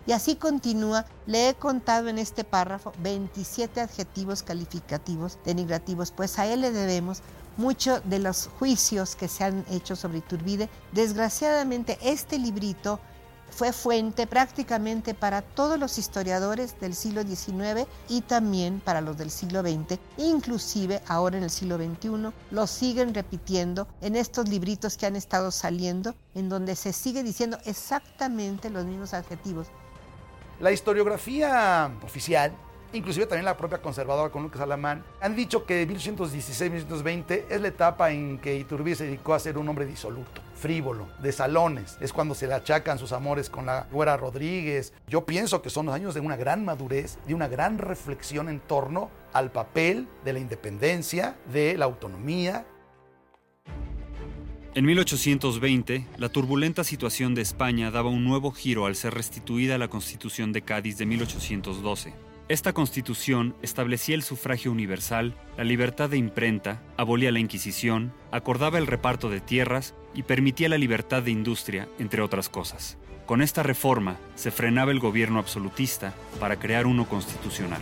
Y 0.06 0.12
así 0.12 0.36
continúa, 0.36 1.04
le 1.26 1.48
he 1.48 1.54
contado 1.54 2.08
en 2.08 2.18
este 2.18 2.44
párrafo 2.44 2.92
27 3.02 3.80
adjetivos 3.80 4.44
calificativos 4.44 5.38
denigrativos, 5.44 6.12
pues 6.12 6.38
a 6.38 6.46
él 6.46 6.60
le 6.60 6.70
debemos 6.70 7.22
mucho 7.56 8.00
de 8.02 8.20
los 8.20 8.48
juicios 8.58 9.16
que 9.16 9.26
se 9.26 9.42
han 9.42 9.64
hecho 9.70 9.96
sobre 9.96 10.18
Iturbide. 10.18 10.68
Desgraciadamente 10.92 11.98
este 12.02 12.38
librito 12.38 13.00
fue 13.50 13.72
fuente 13.72 14.26
prácticamente 14.26 15.14
para 15.14 15.42
todos 15.42 15.78
los 15.78 15.98
historiadores 15.98 16.78
del 16.80 16.94
siglo 16.94 17.22
XIX 17.22 17.88
y 18.08 18.20
también 18.20 18.80
para 18.80 19.00
los 19.00 19.16
del 19.16 19.30
siglo 19.30 19.62
XX, 19.62 19.98
inclusive 20.18 21.02
ahora 21.08 21.38
en 21.38 21.44
el 21.44 21.50
siglo 21.50 21.78
XXI, 21.78 22.32
lo 22.50 22.66
siguen 22.66 23.14
repitiendo 23.14 23.88
en 24.00 24.16
estos 24.16 24.48
libritos 24.48 24.96
que 24.96 25.06
han 25.06 25.16
estado 25.16 25.50
saliendo, 25.50 26.14
en 26.34 26.48
donde 26.48 26.76
se 26.76 26.92
sigue 26.92 27.22
diciendo 27.22 27.58
exactamente 27.64 28.68
los 28.68 28.84
mismos 28.84 29.14
adjetivos. 29.14 29.68
La 30.60 30.72
historiografía 30.72 31.90
oficial 32.02 32.52
inclusive 32.92 33.26
también 33.26 33.44
la 33.44 33.56
propia 33.56 33.78
conservadora 33.78 34.30
con 34.30 34.42
Lucas 34.42 34.60
Alamán, 34.60 35.04
han 35.20 35.36
dicho 35.36 35.64
que 35.64 35.86
1816-1820 35.88 37.44
es 37.48 37.60
la 37.60 37.68
etapa 37.68 38.10
en 38.10 38.38
que 38.38 38.56
Iturbide 38.56 38.96
se 38.96 39.04
dedicó 39.04 39.34
a 39.34 39.38
ser 39.38 39.58
un 39.58 39.68
hombre 39.68 39.86
disoluto, 39.86 40.40
frívolo, 40.54 41.08
de 41.20 41.32
salones. 41.32 41.96
Es 42.00 42.12
cuando 42.12 42.34
se 42.34 42.46
le 42.46 42.54
achacan 42.54 42.98
sus 42.98 43.12
amores 43.12 43.50
con 43.50 43.66
la 43.66 43.86
güera 43.90 44.16
Rodríguez. 44.16 44.92
Yo 45.08 45.24
pienso 45.24 45.62
que 45.62 45.70
son 45.70 45.86
los 45.86 45.94
años 45.94 46.14
de 46.14 46.20
una 46.20 46.36
gran 46.36 46.64
madurez, 46.64 47.18
de 47.26 47.34
una 47.34 47.48
gran 47.48 47.78
reflexión 47.78 48.48
en 48.48 48.60
torno 48.60 49.10
al 49.32 49.50
papel 49.50 50.08
de 50.24 50.32
la 50.32 50.38
independencia, 50.38 51.36
de 51.52 51.76
la 51.76 51.84
autonomía, 51.84 52.64
en 54.76 54.84
1820, 54.84 56.06
la 56.18 56.28
turbulenta 56.28 56.84
situación 56.84 57.34
de 57.34 57.40
España 57.40 57.90
daba 57.90 58.10
un 58.10 58.24
nuevo 58.24 58.52
giro 58.52 58.84
al 58.84 58.94
ser 58.94 59.14
restituida 59.14 59.78
la 59.78 59.88
Constitución 59.88 60.52
de 60.52 60.60
Cádiz 60.60 60.98
de 60.98 61.06
1812. 61.06 62.12
Esta 62.50 62.74
constitución 62.74 63.56
establecía 63.62 64.14
el 64.14 64.22
sufragio 64.22 64.70
universal, 64.70 65.34
la 65.56 65.64
libertad 65.64 66.10
de 66.10 66.18
imprenta, 66.18 66.82
abolía 66.98 67.32
la 67.32 67.38
Inquisición, 67.38 68.12
acordaba 68.30 68.76
el 68.76 68.86
reparto 68.86 69.30
de 69.30 69.40
tierras 69.40 69.94
y 70.14 70.24
permitía 70.24 70.68
la 70.68 70.76
libertad 70.76 71.22
de 71.22 71.30
industria, 71.30 71.88
entre 71.98 72.20
otras 72.20 72.50
cosas. 72.50 72.98
Con 73.24 73.40
esta 73.40 73.62
reforma 73.62 74.18
se 74.34 74.50
frenaba 74.50 74.92
el 74.92 75.00
gobierno 75.00 75.38
absolutista 75.38 76.12
para 76.38 76.58
crear 76.58 76.86
uno 76.86 77.08
constitucional. 77.08 77.80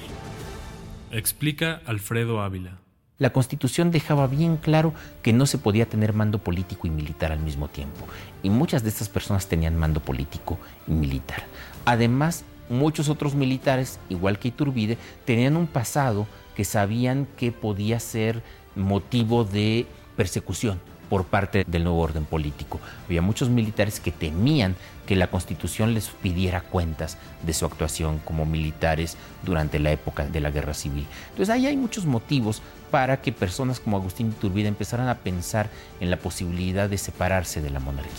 Explica 1.10 1.82
Alfredo 1.86 2.40
Ávila. 2.40 2.83
La 3.24 3.32
constitución 3.32 3.90
dejaba 3.90 4.26
bien 4.26 4.58
claro 4.58 4.92
que 5.22 5.32
no 5.32 5.46
se 5.46 5.56
podía 5.56 5.88
tener 5.88 6.12
mando 6.12 6.40
político 6.40 6.86
y 6.86 6.90
militar 6.90 7.32
al 7.32 7.40
mismo 7.40 7.68
tiempo, 7.68 8.04
y 8.42 8.50
muchas 8.50 8.82
de 8.82 8.90
estas 8.90 9.08
personas 9.08 9.46
tenían 9.46 9.78
mando 9.78 10.00
político 10.00 10.58
y 10.86 10.90
militar. 10.90 11.44
Además, 11.86 12.44
muchos 12.68 13.08
otros 13.08 13.34
militares, 13.34 13.98
igual 14.10 14.38
que 14.38 14.48
Iturbide, 14.48 14.98
tenían 15.24 15.56
un 15.56 15.66
pasado 15.66 16.26
que 16.54 16.66
sabían 16.66 17.26
que 17.38 17.50
podía 17.50 17.98
ser 17.98 18.42
motivo 18.76 19.44
de 19.44 19.86
persecución 20.18 20.78
por 21.08 21.24
parte 21.24 21.64
del 21.66 21.84
nuevo 21.84 22.00
orden 22.00 22.24
político. 22.24 22.80
Había 23.06 23.22
muchos 23.22 23.48
militares 23.48 24.00
que 24.00 24.10
temían 24.10 24.76
que 25.06 25.16
la 25.16 25.26
constitución 25.26 25.94
les 25.94 26.08
pidiera 26.08 26.60
cuentas 26.60 27.18
de 27.42 27.52
su 27.52 27.66
actuación 27.66 28.18
como 28.24 28.46
militares 28.46 29.16
durante 29.42 29.78
la 29.78 29.92
época 29.92 30.26
de 30.26 30.40
la 30.40 30.50
guerra 30.50 30.74
civil. 30.74 31.06
Entonces 31.30 31.50
ahí 31.50 31.66
hay 31.66 31.76
muchos 31.76 32.06
motivos 32.06 32.62
para 32.90 33.20
que 33.20 33.32
personas 33.32 33.80
como 33.80 33.96
Agustín 33.96 34.28
Iturbide 34.28 34.68
empezaran 34.68 35.08
a 35.08 35.18
pensar 35.18 35.68
en 36.00 36.10
la 36.10 36.16
posibilidad 36.16 36.88
de 36.88 36.98
separarse 36.98 37.60
de 37.60 37.70
la 37.70 37.80
monarquía. 37.80 38.12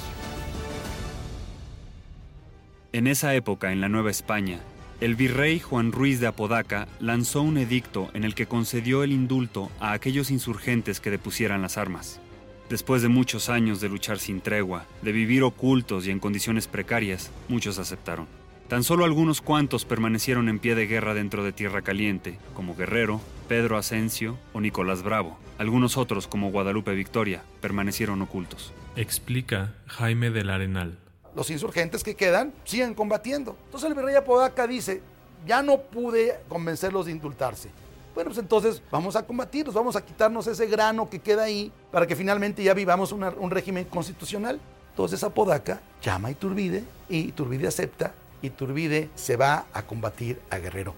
En 2.93 3.07
esa 3.07 3.33
época, 3.35 3.71
en 3.71 3.81
la 3.81 3.89
Nueva 3.89 4.11
España, 4.11 4.59
el 5.01 5.15
virrey 5.15 5.59
Juan 5.59 5.91
Ruiz 5.91 6.21
de 6.21 6.27
Apodaca 6.27 6.87
lanzó 7.01 7.41
un 7.41 7.57
edicto 7.57 8.09
en 8.13 8.23
el 8.23 8.33
que 8.33 8.45
concedió 8.45 9.03
el 9.03 9.11
indulto 9.11 9.69
a 9.81 9.91
aquellos 9.91 10.31
insurgentes 10.31 11.01
que 11.01 11.11
depusieran 11.11 11.61
las 11.61 11.77
armas. 11.77 12.21
Después 12.69 13.01
de 13.01 13.09
muchos 13.09 13.49
años 13.49 13.81
de 13.81 13.89
luchar 13.89 14.19
sin 14.19 14.41
tregua, 14.41 14.85
de 15.01 15.11
vivir 15.11 15.43
ocultos 15.43 16.07
y 16.07 16.11
en 16.11 16.19
condiciones 16.19 16.67
precarias, 16.67 17.31
muchos 17.47 17.79
aceptaron. 17.79 18.27
Tan 18.67 18.83
solo 18.83 19.05
algunos 19.05 19.41
cuantos 19.41 19.85
permanecieron 19.85 20.49
en 20.49 20.59
pie 20.59 20.75
de 20.75 20.87
guerra 20.87 21.13
dentro 21.13 21.43
de 21.43 21.51
Tierra 21.51 21.83
Caliente, 21.83 22.39
como 22.55 22.75
Guerrero, 22.75 23.21
Pedro 23.47 23.77
Asensio 23.77 24.37
o 24.53 24.61
Nicolás 24.61 25.03
Bravo. 25.03 25.37
Algunos 25.59 25.97
otros, 25.97 26.27
como 26.27 26.51
Guadalupe 26.51 26.95
Victoria, 26.95 27.43
permanecieron 27.61 28.21
ocultos. 28.21 28.73
Explica 28.95 29.73
Jaime 29.85 30.31
del 30.31 30.49
Arenal 30.49 30.97
los 31.35 31.49
insurgentes 31.49 32.03
que 32.03 32.15
quedan 32.15 32.53
siguen 32.63 32.93
combatiendo. 32.93 33.57
Entonces 33.65 33.89
el 33.89 33.95
virrey 33.95 34.15
Apodaca 34.15 34.65
dice, 34.65 35.01
ya 35.45 35.61
no 35.61 35.79
pude 35.79 36.39
convencerlos 36.47 37.05
de 37.05 37.11
indultarse. 37.11 37.69
Bueno, 38.15 38.29
pues 38.29 38.39
entonces 38.39 38.81
vamos 38.89 39.15
a 39.17 39.25
combatirlos, 39.25 39.75
vamos 39.75 39.95
a 39.97 40.03
quitarnos 40.03 40.47
ese 40.47 40.65
grano 40.67 41.09
que 41.09 41.19
queda 41.19 41.43
ahí 41.43 41.71
para 41.91 42.07
que 42.07 42.15
finalmente 42.15 42.63
ya 42.63 42.73
vivamos 42.73 43.11
un 43.11 43.51
régimen 43.51 43.83
constitucional. 43.85 44.59
Entonces 44.91 45.21
Apodaca 45.23 45.81
llama 46.01 46.29
a 46.29 46.31
Iturbide 46.31 46.85
y 47.09 47.17
Iturbide 47.17 47.67
acepta 47.67 48.13
Iturbide 48.41 49.09
se 49.15 49.35
va 49.35 49.65
a 49.73 49.83
combatir 49.83 50.39
a 50.49 50.57
Guerrero. 50.57 50.93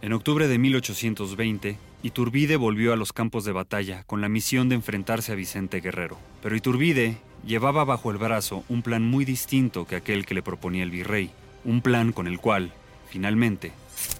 En 0.00 0.12
octubre 0.12 0.46
de 0.46 0.58
1820, 0.58 1.76
Iturbide 2.02 2.56
volvió 2.56 2.92
a 2.92 2.96
los 2.96 3.12
campos 3.12 3.44
de 3.44 3.50
batalla 3.50 4.04
con 4.04 4.20
la 4.20 4.28
misión 4.28 4.68
de 4.68 4.76
enfrentarse 4.76 5.32
a 5.32 5.34
Vicente 5.34 5.80
Guerrero. 5.80 6.16
Pero 6.40 6.54
Iturbide 6.54 7.18
llevaba 7.44 7.84
bajo 7.84 8.12
el 8.12 8.18
brazo 8.18 8.62
un 8.68 8.82
plan 8.82 9.02
muy 9.02 9.24
distinto 9.24 9.86
que 9.86 9.96
aquel 9.96 10.24
que 10.24 10.34
le 10.34 10.42
proponía 10.42 10.84
el 10.84 10.90
virrey, 10.90 11.32
un 11.64 11.82
plan 11.82 12.12
con 12.12 12.28
el 12.28 12.38
cual, 12.38 12.72
finalmente, 13.08 13.72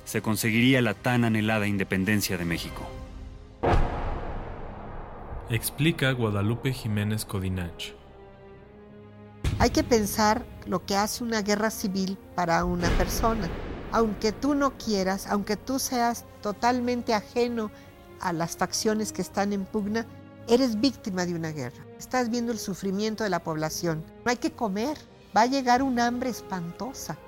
se 0.04 0.22
conseguiría 0.22 0.82
la 0.82 0.94
tan 0.94 1.24
anhelada 1.24 1.66
independencia 1.66 2.36
de 2.36 2.44
México. 2.44 2.82
Explica 5.50 6.12
Guadalupe 6.12 6.72
Jiménez 6.72 7.24
Codinach. 7.24 7.94
Hay 9.58 9.70
que 9.70 9.82
pensar 9.82 10.44
lo 10.66 10.84
que 10.84 10.96
hace 10.96 11.24
una 11.24 11.42
guerra 11.42 11.70
civil 11.70 12.18
para 12.34 12.64
una 12.64 12.88
persona. 12.90 13.48
Aunque 13.90 14.32
tú 14.32 14.54
no 14.54 14.76
quieras, 14.76 15.26
aunque 15.26 15.56
tú 15.56 15.78
seas 15.78 16.26
totalmente 16.42 17.14
ajeno 17.14 17.70
a 18.20 18.32
las 18.32 18.56
facciones 18.56 19.12
que 19.12 19.22
están 19.22 19.52
en 19.52 19.64
pugna, 19.64 20.06
eres 20.48 20.80
víctima 20.80 21.24
de 21.24 21.34
una 21.34 21.50
guerra. 21.50 21.84
Estás 21.98 22.30
viendo 22.30 22.52
el 22.52 22.58
sufrimiento 22.58 23.24
de 23.24 23.30
la 23.30 23.42
población. 23.42 24.04
No 24.24 24.30
hay 24.30 24.36
que 24.36 24.52
comer. 24.52 24.98
Va 25.36 25.42
a 25.42 25.46
llegar 25.46 25.82
un 25.82 25.98
hambre 25.98 26.30
espantosa. 26.30 27.18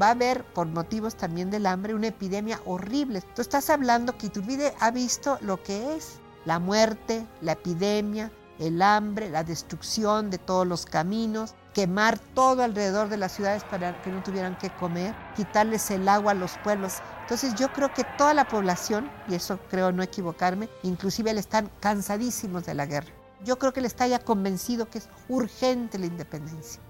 Va 0.00 0.08
a 0.08 0.10
haber, 0.10 0.44
por 0.44 0.66
motivos 0.66 1.14
también 1.14 1.50
del 1.50 1.66
hambre, 1.66 1.94
una 1.94 2.08
epidemia 2.08 2.60
horrible. 2.64 3.22
Tú 3.34 3.42
estás 3.42 3.70
hablando 3.70 4.16
que 4.16 4.26
Iturbide 4.26 4.74
ha 4.80 4.90
visto 4.90 5.38
lo 5.40 5.62
que 5.62 5.96
es 5.96 6.18
la 6.44 6.58
muerte, 6.58 7.26
la 7.40 7.52
epidemia, 7.52 8.30
el 8.58 8.82
hambre, 8.82 9.30
la 9.30 9.44
destrucción 9.44 10.30
de 10.30 10.38
todos 10.38 10.66
los 10.66 10.84
caminos, 10.84 11.54
quemar 11.72 12.18
todo 12.18 12.62
alrededor 12.62 13.08
de 13.08 13.16
las 13.16 13.32
ciudades 13.32 13.64
para 13.64 14.00
que 14.02 14.10
no 14.10 14.22
tuvieran 14.22 14.56
que 14.58 14.70
comer, 14.70 15.14
quitarles 15.36 15.90
el 15.90 16.08
agua 16.08 16.32
a 16.32 16.34
los 16.34 16.58
pueblos. 16.58 16.94
Entonces 17.22 17.54
yo 17.54 17.72
creo 17.72 17.92
que 17.92 18.04
toda 18.18 18.34
la 18.34 18.46
población, 18.46 19.10
y 19.28 19.34
eso 19.34 19.58
creo 19.70 19.92
no 19.92 20.02
equivocarme, 20.02 20.68
inclusive 20.82 21.32
le 21.32 21.40
están 21.40 21.70
cansadísimos 21.80 22.66
de 22.66 22.74
la 22.74 22.86
guerra 22.86 23.12
yo 23.44 23.58
creo 23.58 23.72
que 23.72 23.80
él 23.80 23.86
está 23.86 24.06
ya 24.06 24.18
convencido 24.18 24.88
que 24.88 24.98
es 24.98 25.08
urgente 25.28 25.98
la 25.98 26.06
independencia. 26.06 26.80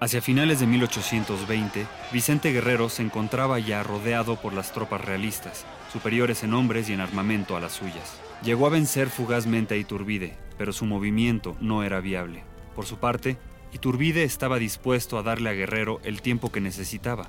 Hacia 0.00 0.22
finales 0.22 0.60
de 0.60 0.68
1820, 0.68 1.84
Vicente 2.12 2.52
Guerrero 2.52 2.88
se 2.88 3.02
encontraba 3.02 3.58
ya 3.58 3.82
rodeado 3.82 4.36
por 4.36 4.52
las 4.52 4.72
tropas 4.72 5.04
realistas, 5.04 5.66
superiores 5.92 6.44
en 6.44 6.54
hombres 6.54 6.88
y 6.88 6.92
en 6.92 7.00
armamento 7.00 7.56
a 7.56 7.60
las 7.60 7.72
suyas. 7.72 8.20
Llegó 8.44 8.68
a 8.68 8.70
vencer 8.70 9.10
fugazmente 9.10 9.74
a 9.74 9.76
Iturbide, 9.76 10.36
pero 10.56 10.72
su 10.72 10.86
movimiento 10.86 11.56
no 11.60 11.82
era 11.82 11.98
viable. 11.98 12.44
Por 12.76 12.86
su 12.86 12.98
parte, 12.98 13.38
Iturbide 13.72 14.22
estaba 14.22 14.60
dispuesto 14.60 15.18
a 15.18 15.24
darle 15.24 15.50
a 15.50 15.54
Guerrero 15.54 16.00
el 16.04 16.22
tiempo 16.22 16.52
que 16.52 16.60
necesitaba, 16.60 17.26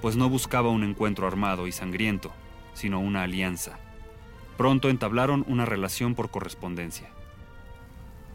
pues 0.00 0.14
no 0.14 0.28
buscaba 0.28 0.70
un 0.70 0.84
encuentro 0.84 1.26
armado 1.26 1.66
y 1.66 1.72
sangriento, 1.72 2.30
sino 2.72 3.00
una 3.00 3.24
alianza. 3.24 3.80
Pronto 4.56 4.90
entablaron 4.90 5.44
una 5.48 5.64
relación 5.64 6.14
por 6.14 6.30
correspondencia. 6.30 7.08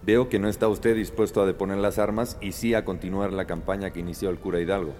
Veo 0.07 0.29
que 0.29 0.39
no 0.39 0.47
está 0.47 0.69
usted 0.69 0.95
dispuesto 0.95 1.41
a 1.41 1.45
deponer 1.45 1.79
las 1.79 1.99
armas 1.99 2.37
y 2.39 2.53
sí 2.53 2.73
a 2.73 2.85
continuar 2.85 3.33
la 3.33 3.43
campaña 3.43 3.91
que 3.91 3.99
inició 3.99 4.29
el 4.29 4.39
cura 4.39 4.61
Hidalgo. 4.61 4.93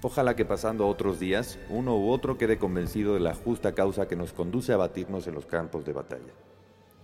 Ojalá 0.00 0.34
que 0.36 0.46
pasando 0.46 0.88
otros 0.88 1.20
días, 1.20 1.58
uno 1.68 1.94
u 1.98 2.10
otro 2.10 2.38
quede 2.38 2.56
convencido 2.56 3.12
de 3.12 3.20
la 3.20 3.34
justa 3.34 3.74
causa 3.74 4.08
que 4.08 4.16
nos 4.16 4.32
conduce 4.32 4.72
a 4.72 4.78
batirnos 4.78 5.26
en 5.26 5.34
los 5.34 5.44
campos 5.44 5.84
de 5.84 5.92
batalla. 5.92 6.32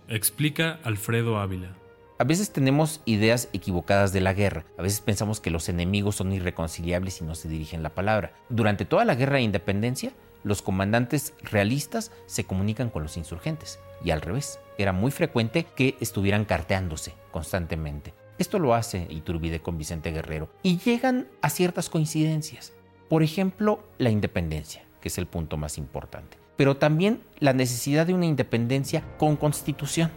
Explica 0.07 0.79
Alfredo 0.81 1.37
Ávila. 1.37 1.75
A 2.17 2.23
veces 2.23 2.51
tenemos 2.51 2.99
ideas 3.05 3.47
equivocadas 3.53 4.11
de 4.11 4.21
la 4.21 4.33
guerra. 4.33 4.65
A 4.79 4.81
veces 4.81 5.01
pensamos 5.01 5.39
que 5.39 5.51
los 5.51 5.69
enemigos 5.69 6.15
son 6.15 6.33
irreconciliables 6.33 7.21
y 7.21 7.25
no 7.25 7.35
se 7.35 7.47
dirigen 7.47 7.83
la 7.83 7.93
palabra. 7.93 8.33
Durante 8.49 8.85
toda 8.85 9.05
la 9.05 9.13
guerra 9.13 9.35
de 9.35 9.43
independencia, 9.43 10.13
los 10.43 10.63
comandantes 10.63 11.35
realistas 11.43 12.11
se 12.25 12.45
comunican 12.45 12.89
con 12.89 13.03
los 13.03 13.17
insurgentes. 13.17 13.79
Y 14.03 14.11
al 14.11 14.21
revés. 14.21 14.59
Era 14.77 14.91
muy 14.91 15.11
frecuente 15.11 15.65
que 15.75 15.95
estuvieran 15.99 16.45
carteándose 16.45 17.13
constantemente. 17.31 18.13
Esto 18.37 18.59
lo 18.59 18.73
hace 18.73 19.07
Iturbide 19.09 19.61
con 19.61 19.77
Vicente 19.77 20.11
Guerrero 20.11 20.49
y 20.61 20.77
llegan 20.77 21.27
a 21.41 21.49
ciertas 21.49 21.89
coincidencias. 21.89 22.73
Por 23.07 23.23
ejemplo, 23.23 23.83
la 23.97 24.09
independencia, 24.09 24.83
que 24.99 25.07
es 25.07 25.17
el 25.17 25.27
punto 25.27 25.55
más 25.55 25.77
importante, 25.77 26.37
pero 26.57 26.75
también 26.75 27.21
la 27.39 27.53
necesidad 27.53 28.05
de 28.05 28.13
una 28.13 28.25
independencia 28.25 29.03
con 29.17 29.37
constitución. 29.37 30.11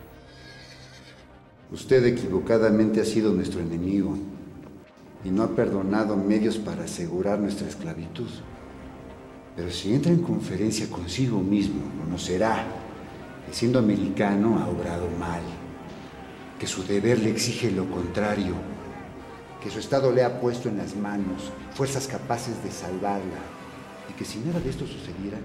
Usted 1.71 2.05
equivocadamente 2.07 3.01
ha 3.01 3.05
sido 3.05 3.33
nuestro 3.33 3.61
enemigo 3.61 4.17
y 5.25 5.31
no 5.31 5.43
ha 5.43 5.55
perdonado 5.55 6.17
medios 6.17 6.57
para 6.57 6.85
asegurar 6.85 7.38
nuestra 7.38 7.69
esclavitud. 7.69 8.29
Pero 9.55 9.71
si 9.71 9.93
entra 9.93 10.12
en 10.12 10.23
conferencia 10.23 10.88
consigo 10.88 11.41
mismo, 11.41 11.83
conocerá 12.03 12.64
que 12.64 12.78
siendo 13.51 13.79
americano 13.79 14.59
ha 14.59 14.69
obrado 14.69 15.09
mal, 15.19 15.43
que 16.59 16.67
su 16.67 16.85
deber 16.85 17.19
le 17.19 17.31
exige 17.31 17.71
lo 17.71 17.89
contrario, 17.89 18.55
que 19.63 19.71
su 19.71 19.79
Estado 19.79 20.13
le 20.13 20.25
ha 20.25 20.41
puesto 20.41 20.69
en 20.69 20.79
las 20.79 20.97
manos 20.97 21.51
fuerzas 21.75 22.07
capaces 22.07 22.63
de 22.63 22.71
salvarla 22.71 23.41
y 24.09 24.13
que 24.13 24.25
si 24.25 24.39
nada 24.39 24.61
de 24.61 24.71
esto 24.71 24.87
sucediera, 24.87 25.39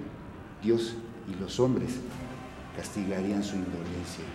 Dios 0.61 0.95
y 1.27 1.39
los 1.39 1.59
hombres 1.59 1.91
castigarían 2.75 3.43
su 3.43 3.55
indolencia. 3.55 4.25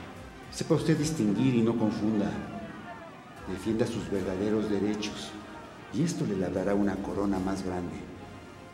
Sepa 0.50 0.74
usted 0.74 0.96
distinguir 0.96 1.54
y 1.54 1.62
no 1.62 1.78
confunda. 1.78 2.30
Defienda 3.50 3.86
sus 3.86 4.10
verdaderos 4.10 4.70
derechos 4.70 5.30
y 5.92 6.02
esto 6.02 6.26
le 6.26 6.36
labrará 6.36 6.74
una 6.74 6.96
corona 6.96 7.38
más 7.38 7.64
grande. 7.64 7.96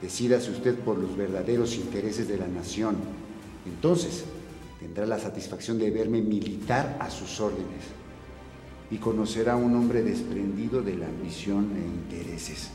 Decídase 0.03 0.51
usted 0.51 0.77
por 0.79 0.99
los 0.99 1.17
verdaderos 1.17 1.77
intereses 1.77 2.29
de 2.29 2.39
la 2.39 2.49
nación. 2.49 2.97
Entonces 3.67 4.25
tendrá 4.85 5.07
la 5.07 5.19
satisfacción 5.19 5.79
de 5.79 5.91
verme 5.91 6.21
militar 6.21 6.99
a 7.01 7.09
sus 7.09 7.41
órdenes 7.41 7.85
y 8.91 8.99
conocerá 8.99 9.55
a 9.55 9.57
un 9.57 9.75
hombre 9.75 10.03
desprendido 10.03 10.83
de 10.83 10.95
la 10.95 11.07
ambición 11.07 11.73
e 11.75 11.81
intereses. 11.81 12.71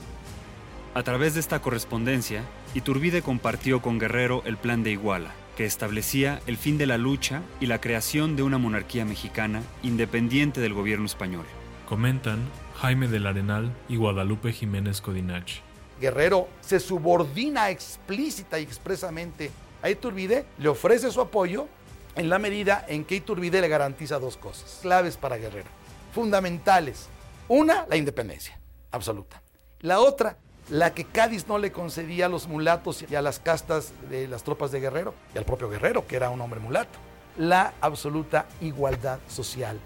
A 0.96 1.04
través 1.04 1.36
de 1.36 1.40
esta 1.40 1.62
correspondencia, 1.62 2.44
Iturbide 2.74 3.22
compartió 3.22 3.84
con 3.84 4.00
Guerrero 4.00 4.42
el 4.46 4.58
plan 4.58 4.82
de 4.82 4.90
Iguala, 4.90 5.36
que 5.56 5.66
establecía 5.66 6.42
el 6.48 6.58
fin 6.58 6.80
de 6.80 6.88
la 6.88 6.98
lucha 6.98 7.44
y 7.60 7.68
la 7.68 7.80
creación 7.80 8.36
de 8.36 8.42
una 8.42 8.58
monarquía 8.58 9.06
mexicana 9.06 9.62
independiente 9.84 10.62
del 10.62 10.74
gobierno 10.74 11.06
español. 11.06 11.46
Comentan 11.88 12.40
Jaime 12.78 13.08
del 13.08 13.28
Arenal 13.28 13.72
y 13.88 13.98
Guadalupe 13.98 14.52
Jiménez 14.52 15.00
Codinach. 15.00 15.62
Guerrero 16.02 16.48
se 16.62 16.80
subordina 16.80 17.70
explícita 17.70 18.60
y 18.60 18.64
expresamente 18.64 19.52
a 19.82 19.90
Iturbide, 19.90 20.46
le 20.58 20.70
ofrece 20.70 21.10
su 21.12 21.22
apoyo 21.22 21.68
en 22.16 22.30
la 22.30 22.40
medida 22.40 22.86
en 22.88 23.06
que 23.06 23.16
Iturbide 23.16 23.62
le 23.62 23.68
garantiza 23.68 24.20
dos 24.20 24.38
cosas 24.38 24.80
claves 24.82 25.18
para 25.18 25.38
Guerrero, 25.38 25.70
fundamentales. 26.14 27.08
Una, 27.48 27.86
la 27.90 27.98
independencia, 27.98 28.60
absoluta. 28.92 29.42
La 29.82 30.00
otra, 30.00 30.38
la 30.70 30.94
que 30.94 31.06
Cádiz 31.06 31.48
no 31.48 31.58
le 31.58 31.72
concedía 31.72 32.28
a 32.28 32.30
los 32.30 32.48
mulatos 32.48 33.06
y 33.10 33.16
a 33.16 33.22
las 33.22 33.40
castas 33.40 33.94
de 34.10 34.28
las 34.28 34.44
tropas 34.44 34.72
de 34.72 34.80
Guerrero, 34.80 35.14
y 35.34 35.38
al 35.38 35.46
propio 35.46 35.70
Guerrero, 35.70 36.06
que 36.06 36.16
era 36.16 36.30
un 36.30 36.42
hombre 36.42 36.60
mulato, 36.60 37.00
la 37.38 37.74
absoluta 37.82 38.46
igualdad 38.62 39.20
social 39.28 39.80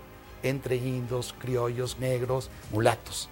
entre 0.44 0.76
indos, 0.76 1.34
criollos, 1.40 2.00
negros, 2.00 2.50
mulatos. 2.72 3.30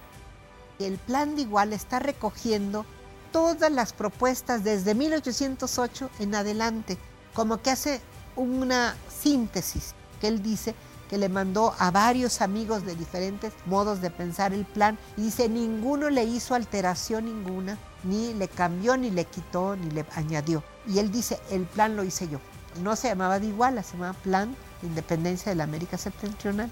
El 0.78 0.98
plan 0.98 1.36
de 1.36 1.42
Iguala 1.42 1.76
está 1.76 1.98
recogiendo 1.98 2.84
todas 3.30 3.70
las 3.70 3.92
propuestas 3.92 4.64
desde 4.64 4.94
1808 4.94 6.10
en 6.20 6.34
adelante, 6.34 6.98
como 7.34 7.62
que 7.62 7.70
hace 7.70 8.00
una 8.36 8.96
síntesis 9.08 9.94
que 10.20 10.28
él 10.28 10.42
dice 10.42 10.74
que 11.08 11.18
le 11.18 11.28
mandó 11.28 11.74
a 11.78 11.90
varios 11.90 12.40
amigos 12.40 12.86
de 12.86 12.96
diferentes 12.96 13.52
modos 13.66 14.00
de 14.00 14.10
pensar 14.10 14.54
el 14.54 14.64
plan 14.64 14.98
y 15.18 15.24
dice 15.24 15.48
ninguno 15.48 16.08
le 16.08 16.24
hizo 16.24 16.54
alteración 16.54 17.26
ninguna, 17.26 17.76
ni 18.04 18.32
le 18.32 18.48
cambió, 18.48 18.96
ni 18.96 19.10
le 19.10 19.26
quitó, 19.26 19.76
ni 19.76 19.90
le 19.90 20.06
añadió. 20.14 20.64
Y 20.88 20.98
él 20.98 21.12
dice, 21.12 21.38
el 21.50 21.62
plan 21.64 21.96
lo 21.96 22.04
hice 22.04 22.28
yo. 22.28 22.40
No 22.82 22.96
se 22.96 23.08
llamaba 23.08 23.38
de 23.38 23.48
Iguala, 23.48 23.82
se 23.82 23.92
llamaba 23.92 24.14
Plan 24.14 24.56
de 24.80 24.88
Independencia 24.88 25.50
de 25.50 25.56
la 25.56 25.64
América 25.64 25.98
Septentrional. 25.98 26.70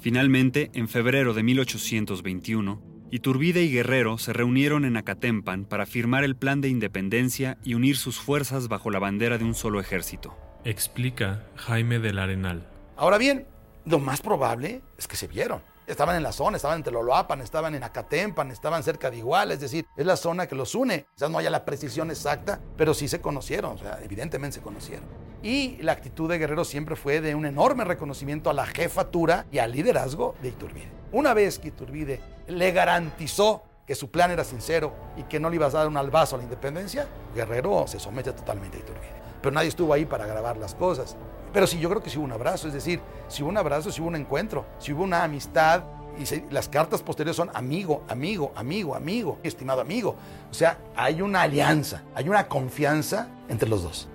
Finalmente, 0.00 0.70
en 0.74 0.88
febrero 0.88 1.32
de 1.32 1.42
1821, 1.42 2.82
Iturbide 3.14 3.62
y 3.62 3.70
Guerrero 3.70 4.18
se 4.18 4.32
reunieron 4.32 4.84
en 4.84 4.96
Acatempan 4.96 5.66
para 5.66 5.86
firmar 5.86 6.24
el 6.24 6.34
plan 6.34 6.60
de 6.60 6.68
independencia 6.68 7.58
y 7.62 7.74
unir 7.74 7.96
sus 7.96 8.18
fuerzas 8.18 8.66
bajo 8.66 8.90
la 8.90 8.98
bandera 8.98 9.38
de 9.38 9.44
un 9.44 9.54
solo 9.54 9.78
ejército. 9.78 10.36
Explica 10.64 11.44
Jaime 11.54 12.00
del 12.00 12.18
Arenal. 12.18 12.66
Ahora 12.96 13.16
bien, 13.16 13.46
lo 13.84 14.00
más 14.00 14.20
probable 14.20 14.82
es 14.98 15.06
que 15.06 15.14
se 15.14 15.28
vieron. 15.28 15.62
Estaban 15.86 16.16
en 16.16 16.24
la 16.24 16.32
zona, 16.32 16.56
estaban 16.56 16.78
en 16.78 16.82
Teloloapan, 16.82 17.40
estaban 17.40 17.76
en 17.76 17.84
Acatempan, 17.84 18.50
estaban 18.50 18.82
cerca 18.82 19.12
de 19.12 19.18
Iguala, 19.18 19.54
es 19.54 19.60
decir, 19.60 19.86
es 19.96 20.06
la 20.06 20.16
zona 20.16 20.48
que 20.48 20.56
los 20.56 20.74
une. 20.74 21.06
Quizás 21.14 21.30
no 21.30 21.38
haya 21.38 21.50
la 21.50 21.64
precisión 21.64 22.10
exacta, 22.10 22.58
pero 22.76 22.94
sí 22.94 23.06
se 23.06 23.20
conocieron, 23.20 23.74
o 23.74 23.78
sea, 23.78 24.00
evidentemente 24.02 24.56
se 24.56 24.60
conocieron. 24.60 25.04
Y 25.44 25.76
la 25.82 25.92
actitud 25.92 26.28
de 26.30 26.38
Guerrero 26.38 26.64
siempre 26.64 26.96
fue 26.96 27.20
de 27.20 27.34
un 27.34 27.44
enorme 27.44 27.84
reconocimiento 27.84 28.48
a 28.48 28.54
la 28.54 28.64
jefatura 28.64 29.44
y 29.52 29.58
al 29.58 29.72
liderazgo 29.72 30.34
de 30.40 30.48
Iturbide. 30.48 30.88
Una 31.12 31.34
vez 31.34 31.58
que 31.58 31.68
Iturbide 31.68 32.18
le 32.48 32.72
garantizó 32.72 33.62
que 33.86 33.94
su 33.94 34.10
plan 34.10 34.30
era 34.30 34.42
sincero 34.42 34.94
y 35.18 35.24
que 35.24 35.38
no 35.38 35.50
le 35.50 35.56
iba 35.56 35.66
a 35.66 35.70
dar 35.70 35.86
un 35.86 35.98
albazo 35.98 36.36
a 36.36 36.38
la 36.38 36.44
independencia, 36.44 37.06
Guerrero 37.34 37.86
se 37.86 38.00
somete 38.00 38.32
totalmente 38.32 38.78
a 38.78 38.80
Iturbide. 38.80 39.12
Pero 39.42 39.54
nadie 39.54 39.68
estuvo 39.68 39.92
ahí 39.92 40.06
para 40.06 40.24
grabar 40.26 40.56
las 40.56 40.74
cosas. 40.74 41.14
Pero 41.52 41.66
sí, 41.66 41.78
yo 41.78 41.90
creo 41.90 42.02
que 42.02 42.08
sí 42.08 42.16
hubo 42.16 42.24
un 42.24 42.32
abrazo, 42.32 42.66
es 42.66 42.72
decir, 42.72 43.00
si 43.28 43.42
hubo 43.42 43.50
un 43.50 43.58
abrazo, 43.58 43.92
si 43.92 44.00
hubo 44.00 44.08
un 44.08 44.16
encuentro, 44.16 44.64
si 44.78 44.94
hubo 44.94 45.04
una 45.04 45.22
amistad. 45.24 45.84
Y 46.18 46.24
se- 46.24 46.46
las 46.50 46.68
cartas 46.70 47.02
posteriores 47.02 47.36
son 47.36 47.50
amigo, 47.54 48.02
amigo, 48.08 48.50
amigo, 48.56 48.94
amigo, 48.94 49.38
estimado 49.42 49.82
amigo. 49.82 50.16
O 50.50 50.54
sea, 50.54 50.78
hay 50.96 51.20
una 51.20 51.42
alianza, 51.42 52.02
hay 52.14 52.28
una 52.30 52.48
confianza 52.48 53.28
entre 53.50 53.68
los 53.68 53.82
dos. 53.82 54.08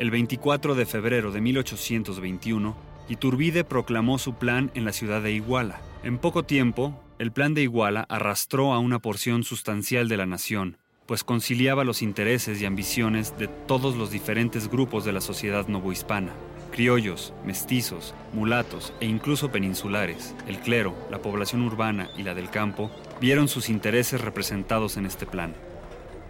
El 0.00 0.10
24 0.10 0.76
de 0.76 0.86
febrero 0.86 1.30
de 1.30 1.42
1821, 1.42 2.74
Iturbide 3.10 3.64
proclamó 3.64 4.18
su 4.18 4.32
plan 4.32 4.70
en 4.72 4.86
la 4.86 4.94
ciudad 4.94 5.20
de 5.20 5.32
Iguala. 5.32 5.82
En 6.02 6.16
poco 6.16 6.42
tiempo, 6.42 6.98
el 7.18 7.32
plan 7.32 7.52
de 7.52 7.64
Iguala 7.64 8.06
arrastró 8.08 8.72
a 8.72 8.78
una 8.78 9.00
porción 9.00 9.44
sustancial 9.44 10.08
de 10.08 10.16
la 10.16 10.24
nación, 10.24 10.78
pues 11.04 11.22
conciliaba 11.22 11.84
los 11.84 12.00
intereses 12.00 12.62
y 12.62 12.64
ambiciones 12.64 13.36
de 13.36 13.48
todos 13.48 13.94
los 13.94 14.10
diferentes 14.10 14.70
grupos 14.70 15.04
de 15.04 15.12
la 15.12 15.20
sociedad 15.20 15.68
novohispana. 15.68 16.32
Criollos, 16.72 17.34
mestizos, 17.44 18.14
mulatos 18.32 18.94
e 19.00 19.04
incluso 19.04 19.52
peninsulares, 19.52 20.34
el 20.48 20.60
clero, 20.60 20.94
la 21.10 21.20
población 21.20 21.60
urbana 21.60 22.08
y 22.16 22.22
la 22.22 22.32
del 22.32 22.48
campo 22.48 22.90
vieron 23.20 23.48
sus 23.48 23.68
intereses 23.68 24.22
representados 24.22 24.96
en 24.96 25.04
este 25.04 25.26
plan. 25.26 25.54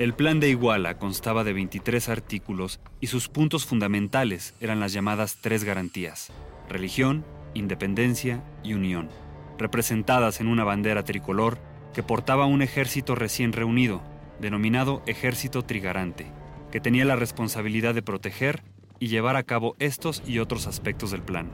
El 0.00 0.14
plan 0.14 0.40
de 0.40 0.48
Iguala 0.48 0.96
constaba 0.96 1.44
de 1.44 1.52
23 1.52 2.08
artículos 2.08 2.80
y 3.02 3.08
sus 3.08 3.28
puntos 3.28 3.66
fundamentales 3.66 4.54
eran 4.58 4.80
las 4.80 4.94
llamadas 4.94 5.36
tres 5.42 5.62
garantías, 5.62 6.32
religión, 6.70 7.22
independencia 7.52 8.42
y 8.64 8.72
unión, 8.72 9.10
representadas 9.58 10.40
en 10.40 10.46
una 10.46 10.64
bandera 10.64 11.04
tricolor 11.04 11.58
que 11.92 12.02
portaba 12.02 12.46
un 12.46 12.62
ejército 12.62 13.14
recién 13.14 13.52
reunido, 13.52 14.00
denominado 14.40 15.02
Ejército 15.04 15.66
Trigarante, 15.66 16.32
que 16.72 16.80
tenía 16.80 17.04
la 17.04 17.16
responsabilidad 17.16 17.92
de 17.92 18.00
proteger 18.00 18.62
y 19.00 19.08
llevar 19.08 19.36
a 19.36 19.42
cabo 19.42 19.76
estos 19.80 20.22
y 20.26 20.38
otros 20.38 20.66
aspectos 20.66 21.10
del 21.10 21.20
plan. 21.20 21.50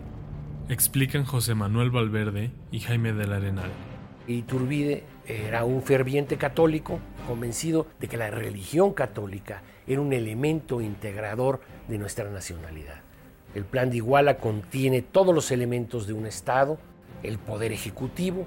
Explican 0.68 1.24
José 1.24 1.56
Manuel 1.56 1.90
Valverde 1.90 2.52
y 2.70 2.78
Jaime 2.78 3.12
del 3.12 3.32
Arenal. 3.32 3.72
Iturbide 4.32 5.04
era 5.26 5.64
un 5.64 5.82
ferviente 5.82 6.36
católico, 6.36 6.98
convencido 7.28 7.86
de 8.00 8.08
que 8.08 8.16
la 8.16 8.30
religión 8.30 8.92
católica 8.92 9.62
era 9.86 10.00
un 10.00 10.12
elemento 10.12 10.80
integrador 10.80 11.60
de 11.88 11.98
nuestra 11.98 12.28
nacionalidad. 12.30 13.00
El 13.54 13.64
plan 13.64 13.90
de 13.90 13.98
Iguala 13.98 14.38
contiene 14.38 15.02
todos 15.02 15.34
los 15.34 15.50
elementos 15.50 16.06
de 16.06 16.12
un 16.12 16.26
Estado, 16.26 16.78
el 17.22 17.38
poder 17.38 17.72
ejecutivo, 17.72 18.46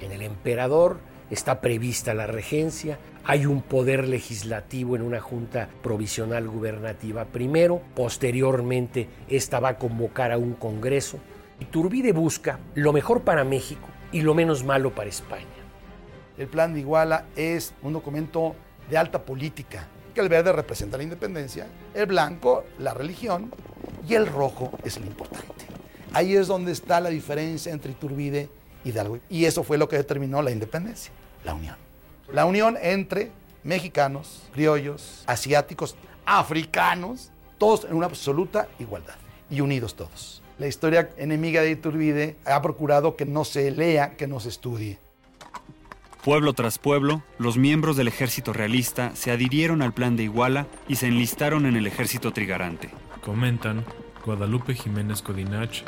en 0.00 0.12
el 0.12 0.22
emperador 0.22 0.98
está 1.30 1.60
prevista 1.60 2.14
la 2.14 2.28
regencia, 2.28 2.98
hay 3.24 3.46
un 3.46 3.62
poder 3.62 4.06
legislativo 4.06 4.94
en 4.94 5.02
una 5.02 5.20
junta 5.20 5.68
provisional 5.82 6.48
gubernativa 6.48 7.24
primero, 7.24 7.82
posteriormente 7.96 9.08
esta 9.28 9.58
va 9.58 9.70
a 9.70 9.78
convocar 9.78 10.30
a 10.30 10.38
un 10.38 10.54
congreso. 10.54 11.18
Iturbide 11.58 12.12
busca 12.12 12.60
lo 12.74 12.92
mejor 12.92 13.22
para 13.22 13.42
México 13.42 13.88
y 14.12 14.22
lo 14.22 14.34
menos 14.34 14.64
malo 14.64 14.94
para 14.94 15.08
España. 15.08 15.46
El 16.38 16.48
plan 16.48 16.74
de 16.74 16.80
Iguala 16.80 17.26
es 17.34 17.74
un 17.82 17.92
documento 17.92 18.54
de 18.90 18.98
alta 18.98 19.22
política, 19.22 19.88
que 20.14 20.20
el 20.20 20.28
verde 20.28 20.52
representa 20.52 20.96
la 20.96 21.02
independencia, 21.02 21.66
el 21.94 22.06
blanco 22.06 22.64
la 22.78 22.94
religión 22.94 23.52
y 24.08 24.14
el 24.14 24.26
rojo 24.26 24.70
es 24.84 24.98
lo 24.98 25.06
importante. 25.06 25.66
Ahí 26.12 26.34
es 26.34 26.46
donde 26.46 26.72
está 26.72 27.00
la 27.00 27.10
diferencia 27.10 27.72
entre 27.72 27.92
Iturbide 27.92 28.48
y 28.84 28.90
Hidalgo. 28.90 29.18
Y 29.28 29.44
eso 29.44 29.62
fue 29.62 29.78
lo 29.78 29.88
que 29.88 29.96
determinó 29.96 30.40
la 30.42 30.50
independencia, 30.50 31.12
la 31.44 31.54
unión. 31.54 31.76
La 32.32 32.46
unión 32.46 32.78
entre 32.80 33.30
mexicanos, 33.64 34.42
criollos, 34.52 35.24
asiáticos, 35.26 35.96
africanos 36.24 37.30
todos 37.58 37.84
en 37.84 37.94
una 37.94 38.06
absoluta 38.06 38.68
igualdad 38.78 39.14
y 39.50 39.60
unidos 39.60 39.94
todos. 39.94 40.42
La 40.58 40.66
historia 40.66 41.10
enemiga 41.18 41.60
de 41.60 41.72
Iturbide 41.72 42.36
ha 42.46 42.62
procurado 42.62 43.14
que 43.16 43.26
no 43.26 43.44
se 43.44 43.70
lea, 43.70 44.16
que 44.16 44.26
no 44.26 44.40
se 44.40 44.48
estudie. 44.48 44.98
Pueblo 46.24 46.54
tras 46.54 46.78
pueblo, 46.78 47.22
los 47.38 47.56
miembros 47.56 47.96
del 47.96 48.08
ejército 48.08 48.52
realista 48.52 49.14
se 49.14 49.30
adhirieron 49.30 49.82
al 49.82 49.92
plan 49.92 50.16
de 50.16 50.24
Iguala 50.24 50.66
y 50.88 50.96
se 50.96 51.06
enlistaron 51.06 51.66
en 51.66 51.76
el 51.76 51.86
ejército 51.86 52.32
trigarante. 52.32 52.90
Comentan 53.22 53.84
Guadalupe 54.24 54.74
Jiménez 54.74 55.22
Codinach 55.22 55.82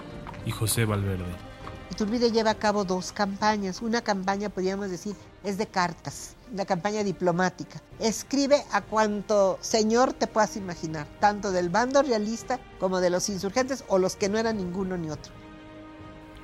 y 0.46 0.50
José 0.50 0.84
Valverde. 0.84 1.47
Iturbide 1.90 2.30
lleva 2.30 2.50
a 2.50 2.54
cabo 2.54 2.84
dos 2.84 3.12
campañas. 3.12 3.80
Una 3.80 4.02
campaña, 4.02 4.50
podríamos 4.50 4.90
decir, 4.90 5.16
es 5.42 5.56
de 5.56 5.66
cartas, 5.66 6.36
una 6.52 6.66
campaña 6.66 7.02
diplomática. 7.02 7.80
Escribe 7.98 8.62
a 8.72 8.82
cuanto 8.82 9.58
señor 9.60 10.12
te 10.12 10.26
puedas 10.26 10.56
imaginar, 10.56 11.06
tanto 11.18 11.50
del 11.50 11.70
bando 11.70 12.02
realista 12.02 12.60
como 12.78 13.00
de 13.00 13.10
los 13.10 13.28
insurgentes 13.28 13.84
o 13.88 13.98
los 13.98 14.16
que 14.16 14.28
no 14.28 14.38
eran 14.38 14.58
ninguno 14.58 14.96
ni 14.96 15.10
otro. 15.10 15.32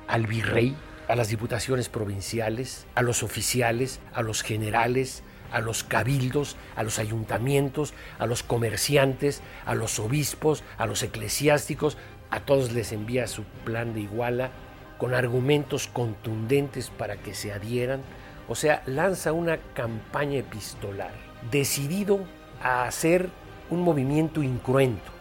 Al 0.07 0.25
virrey, 0.25 0.75
a 1.07 1.15
las 1.15 1.29
diputaciones 1.29 1.89
provinciales, 1.89 2.85
a 2.95 3.03
los 3.03 3.21
oficiales, 3.21 3.99
a 4.13 4.23
los 4.23 4.41
generales, 4.41 5.21
a 5.51 5.61
los 5.61 5.83
cabildos, 5.83 6.57
a 6.75 6.81
los 6.81 6.97
ayuntamientos, 6.97 7.93
a 8.17 8.25
los 8.25 8.41
comerciantes, 8.41 9.41
a 9.65 9.75
los 9.75 9.99
obispos, 9.99 10.63
a 10.79 10.87
los 10.87 11.03
eclesiásticos, 11.03 11.97
a 12.31 12.39
todos 12.39 12.73
les 12.73 12.91
envía 12.91 13.27
su 13.27 13.43
plan 13.63 13.93
de 13.93 14.01
iguala 14.01 14.51
con 14.97 15.13
argumentos 15.13 15.87
contundentes 15.87 16.89
para 16.89 17.17
que 17.17 17.33
se 17.33 17.51
adhieran. 17.51 18.01
O 18.47 18.55
sea, 18.55 18.83
lanza 18.85 19.33
una 19.33 19.57
campaña 19.73 20.39
epistolar 20.39 21.11
decidido 21.51 22.19
a 22.61 22.85
hacer 22.85 23.29
un 23.69 23.81
movimiento 23.81 24.43
incruento 24.43 25.11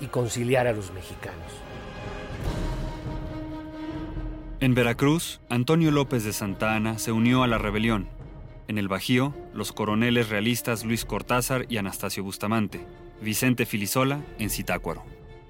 y 0.00 0.06
conciliar 0.06 0.66
a 0.66 0.72
los 0.72 0.92
mexicanos. 0.92 1.38
En 4.60 4.74
Veracruz, 4.74 5.40
Antonio 5.48 5.90
López 5.90 6.24
de 6.24 6.32
Santa 6.32 6.76
Ana 6.76 6.98
se 6.98 7.10
unió 7.10 7.42
a 7.42 7.48
la 7.48 7.58
rebelión. 7.58 8.08
En 8.68 8.78
el 8.78 8.88
Bajío, 8.88 9.34
los 9.52 9.72
coroneles 9.72 10.28
realistas 10.28 10.84
Luis 10.84 11.04
Cortázar 11.04 11.66
y 11.68 11.78
Anastasio 11.78 12.22
Bustamante, 12.22 12.86
Vicente 13.20 13.66
Filisola 13.66 14.20
en 14.38 14.50
Zitácuaro. 14.50 15.02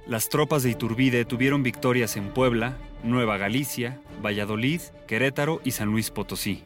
Las 0.06 0.28
tropas 0.28 0.64
de 0.64 0.70
Iturbide 0.70 1.24
tuvieron 1.24 1.62
victorias 1.62 2.16
en 2.16 2.30
Puebla, 2.30 2.76
Nueva 3.04 3.38
Galicia, 3.38 4.00
Valladolid, 4.20 4.80
Querétaro 5.06 5.60
y 5.64 5.70
San 5.70 5.90
Luis 5.90 6.10
Potosí. 6.10 6.64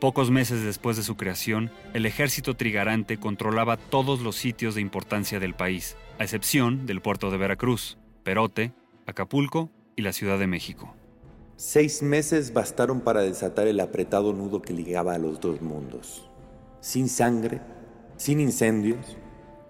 Pocos 0.00 0.30
meses 0.30 0.62
después 0.62 0.98
de 0.98 1.02
su 1.02 1.16
creación, 1.16 1.70
el 1.94 2.04
ejército 2.04 2.54
trigarante 2.54 3.16
controlaba 3.16 3.78
todos 3.78 4.20
los 4.20 4.36
sitios 4.36 4.74
de 4.74 4.82
importancia 4.82 5.40
del 5.40 5.54
país, 5.54 5.96
a 6.18 6.24
excepción 6.24 6.84
del 6.84 7.00
puerto 7.00 7.30
de 7.30 7.38
Veracruz, 7.38 7.96
Perote, 8.22 8.74
Acapulco 9.06 9.70
y 9.96 10.02
la 10.02 10.12
Ciudad 10.12 10.38
de 10.38 10.46
México. 10.46 10.94
Seis 11.56 12.02
meses 12.02 12.52
bastaron 12.52 13.00
para 13.00 13.22
desatar 13.22 13.66
el 13.66 13.80
apretado 13.80 14.34
nudo 14.34 14.60
que 14.60 14.74
ligaba 14.74 15.14
a 15.14 15.18
los 15.18 15.40
dos 15.40 15.62
mundos. 15.62 16.28
Sin 16.80 17.08
sangre, 17.08 17.62
sin 18.18 18.40
incendios, 18.40 19.16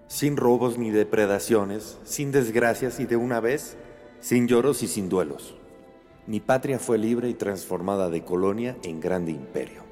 sin 0.07 0.37
robos 0.37 0.77
ni 0.77 0.91
depredaciones, 0.91 1.99
sin 2.03 2.31
desgracias 2.31 2.99
y 2.99 3.05
de 3.05 3.15
una 3.15 3.39
vez, 3.39 3.77
sin 4.19 4.47
lloros 4.47 4.83
y 4.83 4.87
sin 4.87 5.09
duelos. 5.09 5.55
Mi 6.27 6.39
patria 6.39 6.79
fue 6.79 6.97
libre 6.97 7.29
y 7.29 7.33
transformada 7.33 8.09
de 8.09 8.23
colonia 8.23 8.75
en 8.83 8.99
grande 8.99 9.31
imperio. 9.31 9.83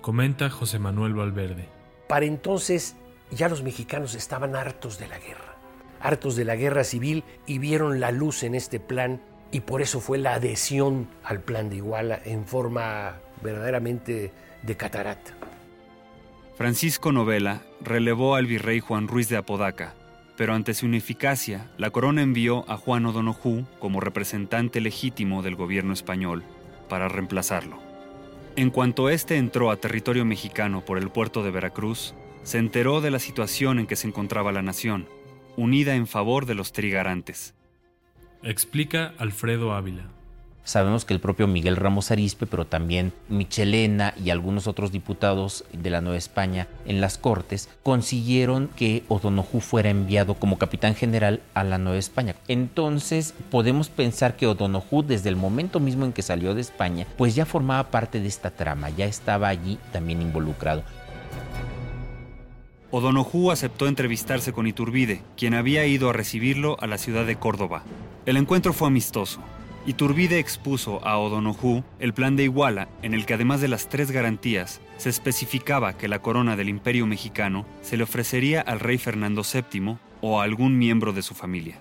Comenta 0.00 0.50
José 0.50 0.78
Manuel 0.78 1.14
Valverde. 1.14 1.68
Para 2.08 2.26
entonces 2.26 2.96
ya 3.30 3.48
los 3.48 3.62
mexicanos 3.62 4.14
estaban 4.14 4.56
hartos 4.56 4.98
de 4.98 5.08
la 5.08 5.18
guerra, 5.18 5.56
hartos 6.00 6.34
de 6.34 6.44
la 6.44 6.56
guerra 6.56 6.82
civil 6.84 7.22
y 7.46 7.58
vieron 7.58 8.00
la 8.00 8.10
luz 8.10 8.42
en 8.42 8.54
este 8.54 8.80
plan 8.80 9.20
y 9.52 9.60
por 9.60 9.82
eso 9.82 10.00
fue 10.00 10.18
la 10.18 10.34
adhesión 10.34 11.08
al 11.22 11.40
plan 11.40 11.70
de 11.70 11.76
Iguala 11.76 12.20
en 12.24 12.46
forma 12.46 13.20
verdaderamente 13.42 14.32
de 14.62 14.76
catarata. 14.76 15.39
Francisco 16.60 17.10
Novela 17.10 17.62
relevó 17.80 18.34
al 18.34 18.44
virrey 18.44 18.80
Juan 18.80 19.08
Ruiz 19.08 19.30
de 19.30 19.38
Apodaca, 19.38 19.94
pero 20.36 20.52
ante 20.52 20.74
su 20.74 20.84
ineficacia, 20.84 21.70
la 21.78 21.88
corona 21.88 22.20
envió 22.20 22.70
a 22.70 22.76
Juan 22.76 23.06
O'Donoghue 23.06 23.64
como 23.78 23.98
representante 23.98 24.82
legítimo 24.82 25.40
del 25.40 25.56
gobierno 25.56 25.94
español 25.94 26.44
para 26.90 27.08
reemplazarlo. 27.08 27.78
En 28.56 28.68
cuanto 28.68 29.08
éste 29.08 29.38
entró 29.38 29.70
a 29.70 29.78
territorio 29.78 30.26
mexicano 30.26 30.84
por 30.84 30.98
el 30.98 31.08
puerto 31.08 31.42
de 31.42 31.50
Veracruz, 31.50 32.14
se 32.42 32.58
enteró 32.58 33.00
de 33.00 33.10
la 33.10 33.20
situación 33.20 33.78
en 33.78 33.86
que 33.86 33.96
se 33.96 34.08
encontraba 34.08 34.52
la 34.52 34.60
nación, 34.60 35.08
unida 35.56 35.94
en 35.94 36.06
favor 36.06 36.44
de 36.44 36.56
los 36.56 36.72
trigarantes. 36.72 37.54
Explica 38.42 39.14
Alfredo 39.16 39.72
Ávila. 39.72 40.10
Sabemos 40.62 41.04
que 41.04 41.14
el 41.14 41.20
propio 41.20 41.46
Miguel 41.46 41.76
Ramos 41.76 42.10
Arispe, 42.10 42.46
pero 42.46 42.66
también 42.66 43.12
Michelena 43.28 44.14
y 44.22 44.30
algunos 44.30 44.66
otros 44.66 44.92
diputados 44.92 45.64
de 45.72 45.90
la 45.90 46.00
Nueva 46.00 46.18
España 46.18 46.68
en 46.84 47.00
las 47.00 47.18
Cortes 47.18 47.68
consiguieron 47.82 48.68
que 48.68 49.02
O'Donoghue 49.08 49.60
fuera 49.60 49.90
enviado 49.90 50.34
como 50.34 50.58
capitán 50.58 50.94
general 50.94 51.40
a 51.54 51.64
la 51.64 51.78
Nueva 51.78 51.98
España. 51.98 52.36
Entonces 52.46 53.34
podemos 53.50 53.88
pensar 53.88 54.36
que 54.36 54.46
O'Donoghue 54.46 55.02
desde 55.02 55.30
el 55.30 55.36
momento 55.36 55.80
mismo 55.80 56.04
en 56.04 56.12
que 56.12 56.22
salió 56.22 56.54
de 56.54 56.60
España, 56.60 57.06
pues 57.16 57.34
ya 57.34 57.46
formaba 57.46 57.90
parte 57.90 58.20
de 58.20 58.28
esta 58.28 58.50
trama, 58.50 58.90
ya 58.90 59.06
estaba 59.06 59.48
allí 59.48 59.78
también 59.92 60.22
involucrado. 60.22 60.84
O'Donoghue 62.92 63.52
aceptó 63.52 63.86
entrevistarse 63.86 64.52
con 64.52 64.66
Iturbide, 64.66 65.22
quien 65.36 65.54
había 65.54 65.86
ido 65.86 66.10
a 66.10 66.12
recibirlo 66.12 66.76
a 66.80 66.86
la 66.86 66.98
ciudad 66.98 67.24
de 67.24 67.36
Córdoba. 67.36 67.84
El 68.26 68.36
encuentro 68.36 68.72
fue 68.72 68.88
amistoso. 68.88 69.40
Iturbide 69.90 70.38
expuso 70.38 71.04
a 71.04 71.18
O'Donoghue 71.18 71.82
el 71.98 72.14
plan 72.14 72.36
de 72.36 72.44
Iguala, 72.44 72.88
en 73.02 73.12
el 73.12 73.26
que 73.26 73.34
además 73.34 73.60
de 73.60 73.66
las 73.66 73.88
tres 73.88 74.12
garantías, 74.12 74.80
se 74.98 75.08
especificaba 75.08 75.98
que 75.98 76.06
la 76.06 76.22
corona 76.22 76.54
del 76.54 76.68
Imperio 76.68 77.08
mexicano 77.08 77.66
se 77.82 77.96
le 77.96 78.04
ofrecería 78.04 78.60
al 78.60 78.78
rey 78.78 78.98
Fernando 78.98 79.42
VII 79.42 79.96
o 80.20 80.40
a 80.40 80.44
algún 80.44 80.78
miembro 80.78 81.12
de 81.12 81.22
su 81.22 81.34
familia. 81.34 81.80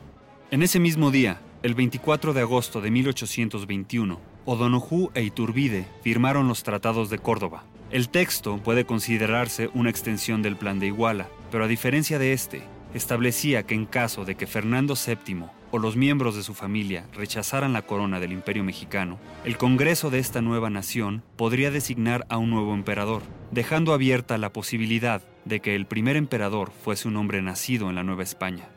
En 0.50 0.64
ese 0.64 0.80
mismo 0.80 1.12
día, 1.12 1.40
el 1.62 1.76
24 1.76 2.34
de 2.34 2.42
agosto 2.42 2.82
de 2.82 2.90
1821, 2.90 4.20
O'Donoghue 4.46 5.12
e 5.14 5.22
Iturbide 5.22 5.86
firmaron 6.02 6.48
los 6.48 6.64
tratados 6.64 7.12
de 7.12 7.20
Córdoba. 7.20 7.64
El 7.92 8.10
texto 8.10 8.58
puede 8.58 8.86
considerarse 8.86 9.70
una 9.76 9.92
extensión 9.92 10.42
del 10.42 10.56
plan 10.56 10.80
de 10.80 10.88
Iguala, 10.88 11.28
pero 11.52 11.66
a 11.66 11.68
diferencia 11.68 12.18
de 12.18 12.34
este, 12.34 12.64
establecía 12.94 13.64
que 13.64 13.76
en 13.76 13.86
caso 13.86 14.26
de 14.26 14.36
que 14.36 14.48
Fernando 14.48 14.96
VII 14.96 15.46
o 15.72 15.78
los 15.78 15.96
miembros 15.96 16.36
de 16.36 16.44
su 16.44 16.54
familia 16.54 17.06
rechazaran 17.14 17.74
la 17.74 17.84
corona 17.84 18.20
del 18.20 18.32
Imperio 18.32 18.64
mexicano, 18.64 19.18
el 19.46 19.58
Congreso 19.58 20.10
de 20.10 20.20
esta 20.20 20.42
nueva 20.42 20.70
nación 20.70 21.24
podría 21.36 21.72
designar 21.72 22.26
a 22.30 22.38
un 22.38 22.50
nuevo 22.50 22.74
emperador, 22.74 23.22
dejando 23.52 23.94
abierta 23.94 24.38
la 24.38 24.52
posibilidad 24.52 25.22
de 25.46 25.60
que 25.60 25.76
el 25.76 25.86
primer 25.86 26.16
emperador 26.16 26.72
fuese 26.72 27.08
un 27.08 27.18
hombre 27.18 27.42
nacido 27.42 27.90
en 27.90 27.96
la 27.96 28.04
Nueva 28.04 28.24
España. 28.24 28.70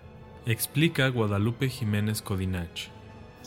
Explica 0.47 1.09
Guadalupe 1.09 1.69
Jiménez 1.69 2.21
Codinach. 2.21 2.91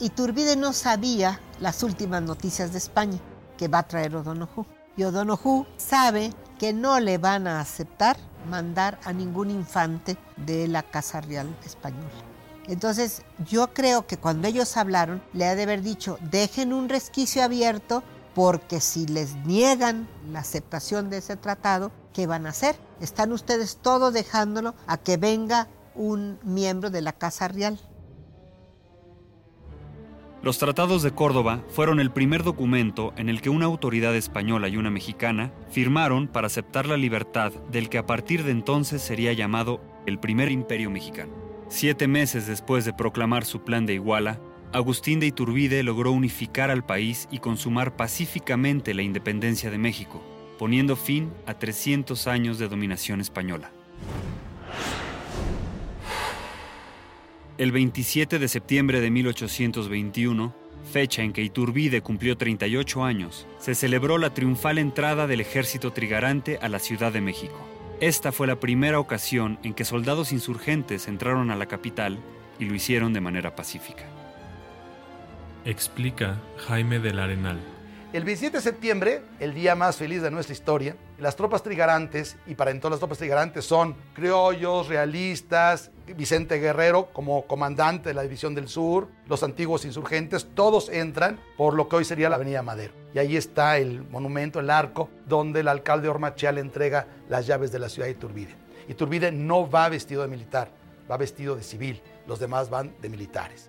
Iturbide 0.00 0.56
no 0.56 0.72
sabía 0.72 1.40
las 1.60 1.82
últimas 1.82 2.22
noticias 2.22 2.72
de 2.72 2.78
España 2.78 3.18
que 3.56 3.68
va 3.68 3.80
a 3.80 3.88
traer 3.88 4.14
O'Donoghue. 4.14 4.66
Y 4.96 5.04
O'Donoghue 5.04 5.66
sabe 5.76 6.30
que 6.58 6.72
no 6.72 7.00
le 7.00 7.18
van 7.18 7.46
a 7.46 7.60
aceptar 7.60 8.16
mandar 8.48 8.98
a 9.04 9.12
ningún 9.12 9.50
infante 9.50 10.16
de 10.36 10.68
la 10.68 10.82
Casa 10.82 11.20
Real 11.20 11.48
Española. 11.64 12.08
Entonces, 12.68 13.22
yo 13.48 13.72
creo 13.72 14.06
que 14.06 14.16
cuando 14.16 14.48
ellos 14.48 14.76
hablaron, 14.76 15.22
le 15.32 15.46
ha 15.46 15.54
de 15.54 15.62
haber 15.62 15.82
dicho, 15.82 16.18
dejen 16.30 16.72
un 16.72 16.88
resquicio 16.88 17.42
abierto 17.42 18.02
porque 18.34 18.80
si 18.80 19.06
les 19.06 19.34
niegan 19.46 20.08
la 20.30 20.40
aceptación 20.40 21.08
de 21.08 21.18
ese 21.18 21.36
tratado, 21.36 21.92
¿qué 22.12 22.26
van 22.26 22.46
a 22.46 22.50
hacer? 22.50 22.76
Están 23.00 23.32
ustedes 23.32 23.78
todos 23.80 24.12
dejándolo 24.12 24.74
a 24.86 24.98
que 24.98 25.16
venga 25.16 25.68
un 25.94 26.38
miembro 26.42 26.90
de 26.90 27.00
la 27.00 27.12
Casa 27.12 27.48
Real. 27.48 27.80
Los 30.42 30.58
tratados 30.58 31.02
de 31.02 31.12
Córdoba 31.12 31.64
fueron 31.68 31.98
el 31.98 32.12
primer 32.12 32.42
documento 32.42 33.12
en 33.16 33.28
el 33.28 33.40
que 33.40 33.50
una 33.50 33.64
autoridad 33.64 34.14
española 34.14 34.68
y 34.68 34.76
una 34.76 34.90
mexicana 34.90 35.52
firmaron 35.70 36.28
para 36.28 36.46
aceptar 36.46 36.86
la 36.86 36.96
libertad 36.96 37.52
del 37.70 37.88
que 37.88 37.98
a 37.98 38.06
partir 38.06 38.44
de 38.44 38.52
entonces 38.52 39.02
sería 39.02 39.32
llamado 39.32 39.80
el 40.06 40.18
primer 40.20 40.52
imperio 40.52 40.90
mexicano. 40.90 41.32
Siete 41.68 42.06
meses 42.06 42.46
después 42.46 42.84
de 42.84 42.92
proclamar 42.92 43.44
su 43.44 43.62
plan 43.62 43.86
de 43.86 43.94
Iguala, 43.94 44.38
Agustín 44.72 45.20
de 45.20 45.26
Iturbide 45.26 45.82
logró 45.82 46.12
unificar 46.12 46.70
al 46.70 46.84
país 46.84 47.28
y 47.30 47.38
consumar 47.38 47.96
pacíficamente 47.96 48.94
la 48.94 49.02
independencia 49.02 49.70
de 49.70 49.78
México, 49.78 50.22
poniendo 50.58 50.96
fin 50.96 51.32
a 51.46 51.54
300 51.54 52.26
años 52.26 52.58
de 52.58 52.68
dominación 52.68 53.20
española. 53.20 53.72
El 57.58 57.72
27 57.72 58.38
de 58.38 58.48
septiembre 58.48 59.00
de 59.00 59.10
1821, 59.10 60.54
fecha 60.92 61.22
en 61.22 61.32
que 61.32 61.40
Iturbide 61.40 62.02
cumplió 62.02 62.36
38 62.36 63.02
años, 63.02 63.46
se 63.58 63.74
celebró 63.74 64.18
la 64.18 64.34
triunfal 64.34 64.76
entrada 64.76 65.26
del 65.26 65.40
ejército 65.40 65.90
trigarante 65.90 66.58
a 66.60 66.68
la 66.68 66.78
Ciudad 66.78 67.14
de 67.14 67.22
México. 67.22 67.66
Esta 67.98 68.30
fue 68.30 68.46
la 68.46 68.60
primera 68.60 69.00
ocasión 69.00 69.58
en 69.62 69.72
que 69.72 69.86
soldados 69.86 70.32
insurgentes 70.32 71.08
entraron 71.08 71.50
a 71.50 71.56
la 71.56 71.64
capital 71.64 72.18
y 72.58 72.66
lo 72.66 72.74
hicieron 72.74 73.14
de 73.14 73.22
manera 73.22 73.56
pacífica. 73.56 74.04
Explica 75.64 76.38
Jaime 76.68 76.98
del 76.98 77.18
Arenal. 77.18 77.75
El 78.16 78.24
27 78.24 78.56
de 78.56 78.62
septiembre, 78.62 79.22
el 79.40 79.52
día 79.52 79.74
más 79.74 79.96
feliz 79.96 80.22
de 80.22 80.30
nuestra 80.30 80.54
historia, 80.54 80.96
las 81.18 81.36
tropas 81.36 81.62
trigarantes, 81.62 82.38
y 82.46 82.54
para 82.54 82.70
entonces 82.70 82.92
las 82.92 83.00
tropas 83.00 83.18
trigarantes 83.18 83.66
son 83.66 83.94
criollos, 84.14 84.88
realistas, 84.88 85.90
Vicente 86.16 86.58
Guerrero 86.58 87.10
como 87.12 87.46
comandante 87.46 88.08
de 88.08 88.14
la 88.14 88.22
División 88.22 88.54
del 88.54 88.68
Sur, 88.68 89.08
los 89.26 89.42
antiguos 89.42 89.84
insurgentes, 89.84 90.48
todos 90.54 90.88
entran 90.88 91.38
por 91.58 91.74
lo 91.74 91.90
que 91.90 91.96
hoy 91.96 92.06
sería 92.06 92.30
la 92.30 92.36
Avenida 92.36 92.62
Madero. 92.62 92.94
Y 93.12 93.18
ahí 93.18 93.36
está 93.36 93.76
el 93.76 94.02
monumento, 94.08 94.60
el 94.60 94.70
arco, 94.70 95.10
donde 95.26 95.60
el 95.60 95.68
alcalde 95.68 96.08
Ormachea 96.08 96.52
le 96.52 96.62
entrega 96.62 97.08
las 97.28 97.46
llaves 97.46 97.70
de 97.70 97.80
la 97.80 97.90
ciudad 97.90 98.06
de 98.06 98.12
Iturbide. 98.12 98.54
Iturbide 98.88 99.30
no 99.30 99.68
va 99.68 99.90
vestido 99.90 100.22
de 100.22 100.28
militar, 100.28 100.70
va 101.10 101.18
vestido 101.18 101.54
de 101.54 101.62
civil, 101.62 102.00
los 102.26 102.38
demás 102.38 102.70
van 102.70 102.94
de 103.02 103.10
militares. 103.10 103.68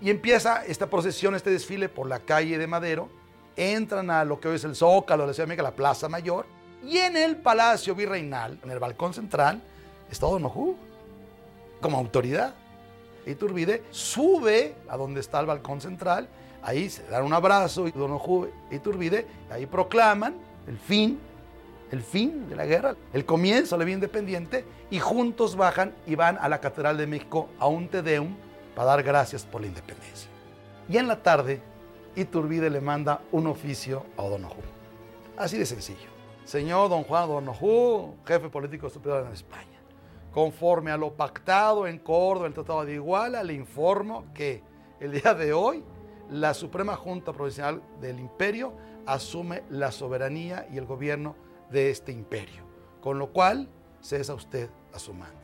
Y 0.00 0.10
empieza 0.10 0.64
esta 0.66 0.90
procesión, 0.90 1.36
este 1.36 1.50
desfile 1.50 1.88
por 1.88 2.08
la 2.08 2.18
calle 2.18 2.58
de 2.58 2.66
Madero, 2.66 3.08
entran 3.56 4.10
a 4.10 4.24
lo 4.24 4.40
que 4.40 4.48
hoy 4.48 4.56
es 4.56 4.64
el 4.64 4.74
Zócalo 4.74 5.26
la 5.26 5.32
Ciudad 5.32 5.46
de 5.46 5.48
México, 5.48 5.62
la 5.62 5.76
Plaza 5.76 6.08
Mayor, 6.08 6.46
y 6.82 6.98
en 6.98 7.16
el 7.16 7.36
Palacio 7.36 7.94
Virreinal, 7.94 8.58
en 8.62 8.70
el 8.70 8.78
balcón 8.78 9.14
central, 9.14 9.62
está 10.10 10.26
Donojú 10.26 10.76
como 11.80 11.98
autoridad. 11.98 12.54
Iturbide 13.26 13.84
sube 13.90 14.74
a 14.88 14.96
donde 14.96 15.20
está 15.20 15.40
el 15.40 15.46
balcón 15.46 15.80
central, 15.80 16.28
ahí 16.62 16.90
se 16.90 17.04
dan 17.08 17.24
un 17.24 17.32
abrazo, 17.32 17.88
y 17.88 17.92
Donojú 17.92 18.48
y 18.70 18.76
Iturbide, 18.76 19.26
ahí 19.50 19.66
proclaman 19.66 20.34
el 20.66 20.78
fin, 20.78 21.18
el 21.90 22.02
fin 22.02 22.48
de 22.48 22.56
la 22.56 22.66
guerra, 22.66 22.96
el 23.12 23.24
comienzo 23.24 23.76
de 23.76 23.78
la 23.78 23.84
vida 23.84 23.94
independiente, 23.94 24.64
y 24.90 24.98
juntos 24.98 25.56
bajan 25.56 25.94
y 26.06 26.14
van 26.14 26.36
a 26.38 26.48
la 26.48 26.60
Catedral 26.60 26.98
de 26.98 27.06
México 27.06 27.48
a 27.58 27.66
un 27.66 27.88
Te 27.88 28.02
Deum 28.02 28.36
para 28.74 28.88
dar 28.88 29.02
gracias 29.02 29.44
por 29.44 29.62
la 29.62 29.68
independencia. 29.68 30.28
Y 30.88 30.98
en 30.98 31.08
la 31.08 31.22
tarde, 31.22 31.62
Iturbide 32.16 32.70
le 32.70 32.80
manda 32.80 33.22
un 33.32 33.48
oficio 33.48 34.06
a 34.16 34.22
O'Donoghue. 34.22 34.62
Así 35.36 35.58
de 35.58 35.66
sencillo. 35.66 36.08
Señor 36.44 36.88
don 36.88 37.02
Juan 37.02 37.24
O'Donoghue, 37.24 38.14
jefe 38.24 38.48
político 38.50 38.88
superior 38.88 39.26
en 39.26 39.32
España, 39.32 39.80
conforme 40.32 40.92
a 40.92 40.96
lo 40.96 41.12
pactado 41.14 41.88
en 41.88 41.98
Córdoba, 41.98 42.46
en 42.46 42.50
el 42.50 42.54
Tratado 42.54 42.84
de 42.84 42.94
Iguala, 42.94 43.42
le 43.42 43.54
informo 43.54 44.26
que 44.32 44.62
el 45.00 45.12
día 45.12 45.34
de 45.34 45.52
hoy 45.52 45.82
la 46.30 46.54
Suprema 46.54 46.94
Junta 46.94 47.32
Provincial 47.32 47.82
del 48.00 48.20
Imperio 48.20 48.74
asume 49.06 49.64
la 49.68 49.90
soberanía 49.90 50.68
y 50.70 50.78
el 50.78 50.86
gobierno 50.86 51.34
de 51.70 51.90
este 51.90 52.12
imperio, 52.12 52.62
con 53.00 53.18
lo 53.18 53.32
cual 53.32 53.68
cesa 54.00 54.34
usted 54.34 54.70
a 54.92 54.98
su 55.00 55.12
mando. 55.14 55.40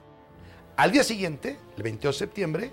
Al 0.77 0.93
día 0.93 1.03
siguiente, 1.03 1.59
el 1.77 1.83
28 1.83 2.09
de 2.09 2.19
septiembre, 2.19 2.73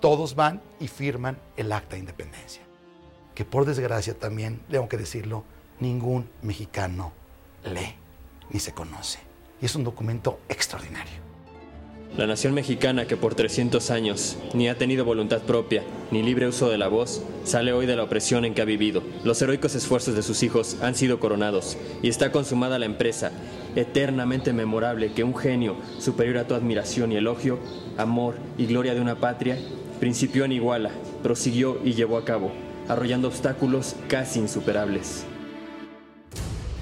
todos 0.00 0.34
van 0.34 0.60
y 0.80 0.88
firman 0.88 1.38
el 1.56 1.70
acta 1.70 1.94
de 1.94 2.00
independencia 2.00 2.71
que 3.34 3.44
por 3.44 3.64
desgracia 3.64 4.14
también, 4.14 4.60
tengo 4.70 4.88
que 4.88 4.96
decirlo, 4.96 5.44
ningún 5.80 6.28
mexicano 6.42 7.12
lee 7.64 7.96
ni 8.50 8.60
se 8.60 8.72
conoce. 8.72 9.20
Y 9.60 9.66
es 9.66 9.74
un 9.74 9.84
documento 9.84 10.40
extraordinario. 10.48 11.22
La 12.16 12.26
nación 12.26 12.52
mexicana 12.52 13.06
que 13.06 13.16
por 13.16 13.34
300 13.34 13.90
años 13.90 14.36
ni 14.52 14.68
ha 14.68 14.76
tenido 14.76 15.06
voluntad 15.06 15.40
propia 15.40 15.82
ni 16.10 16.22
libre 16.22 16.46
uso 16.46 16.68
de 16.68 16.76
la 16.76 16.88
voz, 16.88 17.22
sale 17.44 17.72
hoy 17.72 17.86
de 17.86 17.96
la 17.96 18.02
opresión 18.02 18.44
en 18.44 18.52
que 18.52 18.60
ha 18.60 18.66
vivido. 18.66 19.02
Los 19.24 19.40
heroicos 19.40 19.74
esfuerzos 19.74 20.14
de 20.14 20.22
sus 20.22 20.42
hijos 20.42 20.76
han 20.82 20.94
sido 20.94 21.18
coronados 21.18 21.78
y 22.02 22.10
está 22.10 22.30
consumada 22.30 22.78
la 22.78 22.84
empresa, 22.84 23.32
eternamente 23.76 24.52
memorable 24.52 25.14
que 25.14 25.24
un 25.24 25.34
genio 25.34 25.76
superior 25.98 26.36
a 26.36 26.46
tu 26.46 26.54
admiración 26.54 27.12
y 27.12 27.16
elogio, 27.16 27.58
amor 27.96 28.34
y 28.58 28.66
gloria 28.66 28.92
de 28.92 29.00
una 29.00 29.18
patria, 29.18 29.56
principió 29.98 30.44
en 30.44 30.52
Iguala, 30.52 30.90
prosiguió 31.22 31.80
y 31.82 31.94
llevó 31.94 32.18
a 32.18 32.26
cabo 32.26 32.52
arrollando 32.88 33.28
obstáculos 33.28 33.96
casi 34.08 34.40
insuperables. 34.40 35.24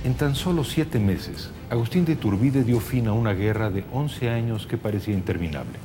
En 0.03 0.15
tan 0.15 0.35
solo 0.35 0.65
siete 0.65 0.99
meses, 0.99 1.51
Agustín 1.69 2.05
de 2.07 2.13
Iturbide 2.13 2.65
dio 2.65 2.81
fin 2.81 3.07
a 3.07 3.13
una 3.13 3.35
guerra 3.35 3.71
de 3.71 3.85
11 3.93 4.31
años 4.31 4.67
que 4.67 4.79
parecía 4.79 5.15
interminable. 5.15 5.79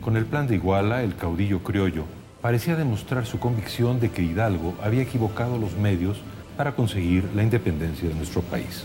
Con 0.00 0.16
el 0.16 0.24
plan 0.24 0.46
de 0.46 0.54
Iguala, 0.54 1.02
el 1.02 1.14
caudillo 1.14 1.62
criollo 1.62 2.04
parecía 2.40 2.76
demostrar 2.76 3.26
su 3.26 3.38
convicción 3.38 4.00
de 4.00 4.10
que 4.10 4.22
Hidalgo 4.22 4.74
había 4.82 5.02
equivocado 5.02 5.58
los 5.58 5.76
medios 5.76 6.18
para 6.56 6.74
conseguir 6.74 7.28
la 7.34 7.42
independencia 7.42 8.08
de 8.08 8.14
nuestro 8.14 8.42
país. 8.42 8.84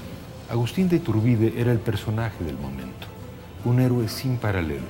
Agustín 0.49 0.89
de 0.89 0.97
Iturbide 0.97 1.53
era 1.59 1.71
el 1.71 1.79
personaje 1.79 2.43
del 2.43 2.57
momento, 2.57 3.07
un 3.65 3.79
héroe 3.79 4.07
sin 4.07 4.37
paralelo, 4.37 4.87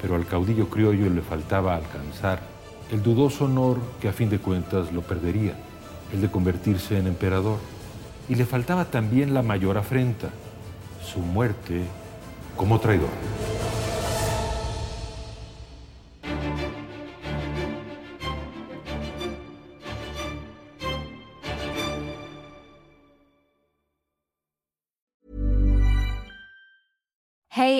pero 0.00 0.16
al 0.16 0.26
caudillo 0.26 0.68
criollo 0.68 1.08
le 1.08 1.22
faltaba 1.22 1.76
alcanzar 1.76 2.51
el 2.90 3.02
dudoso 3.02 3.44
honor 3.44 3.78
que 4.00 4.08
a 4.08 4.12
fin 4.12 4.28
de 4.28 4.38
cuentas 4.38 4.92
lo 4.92 5.02
perdería, 5.02 5.54
el 6.12 6.20
de 6.20 6.30
convertirse 6.30 6.98
en 6.98 7.06
emperador. 7.06 7.58
Y 8.28 8.34
le 8.34 8.46
faltaba 8.46 8.86
también 8.86 9.34
la 9.34 9.42
mayor 9.42 9.78
afrenta, 9.78 10.30
su 11.02 11.20
muerte 11.20 11.82
como 12.56 12.78
traidor. 12.80 13.08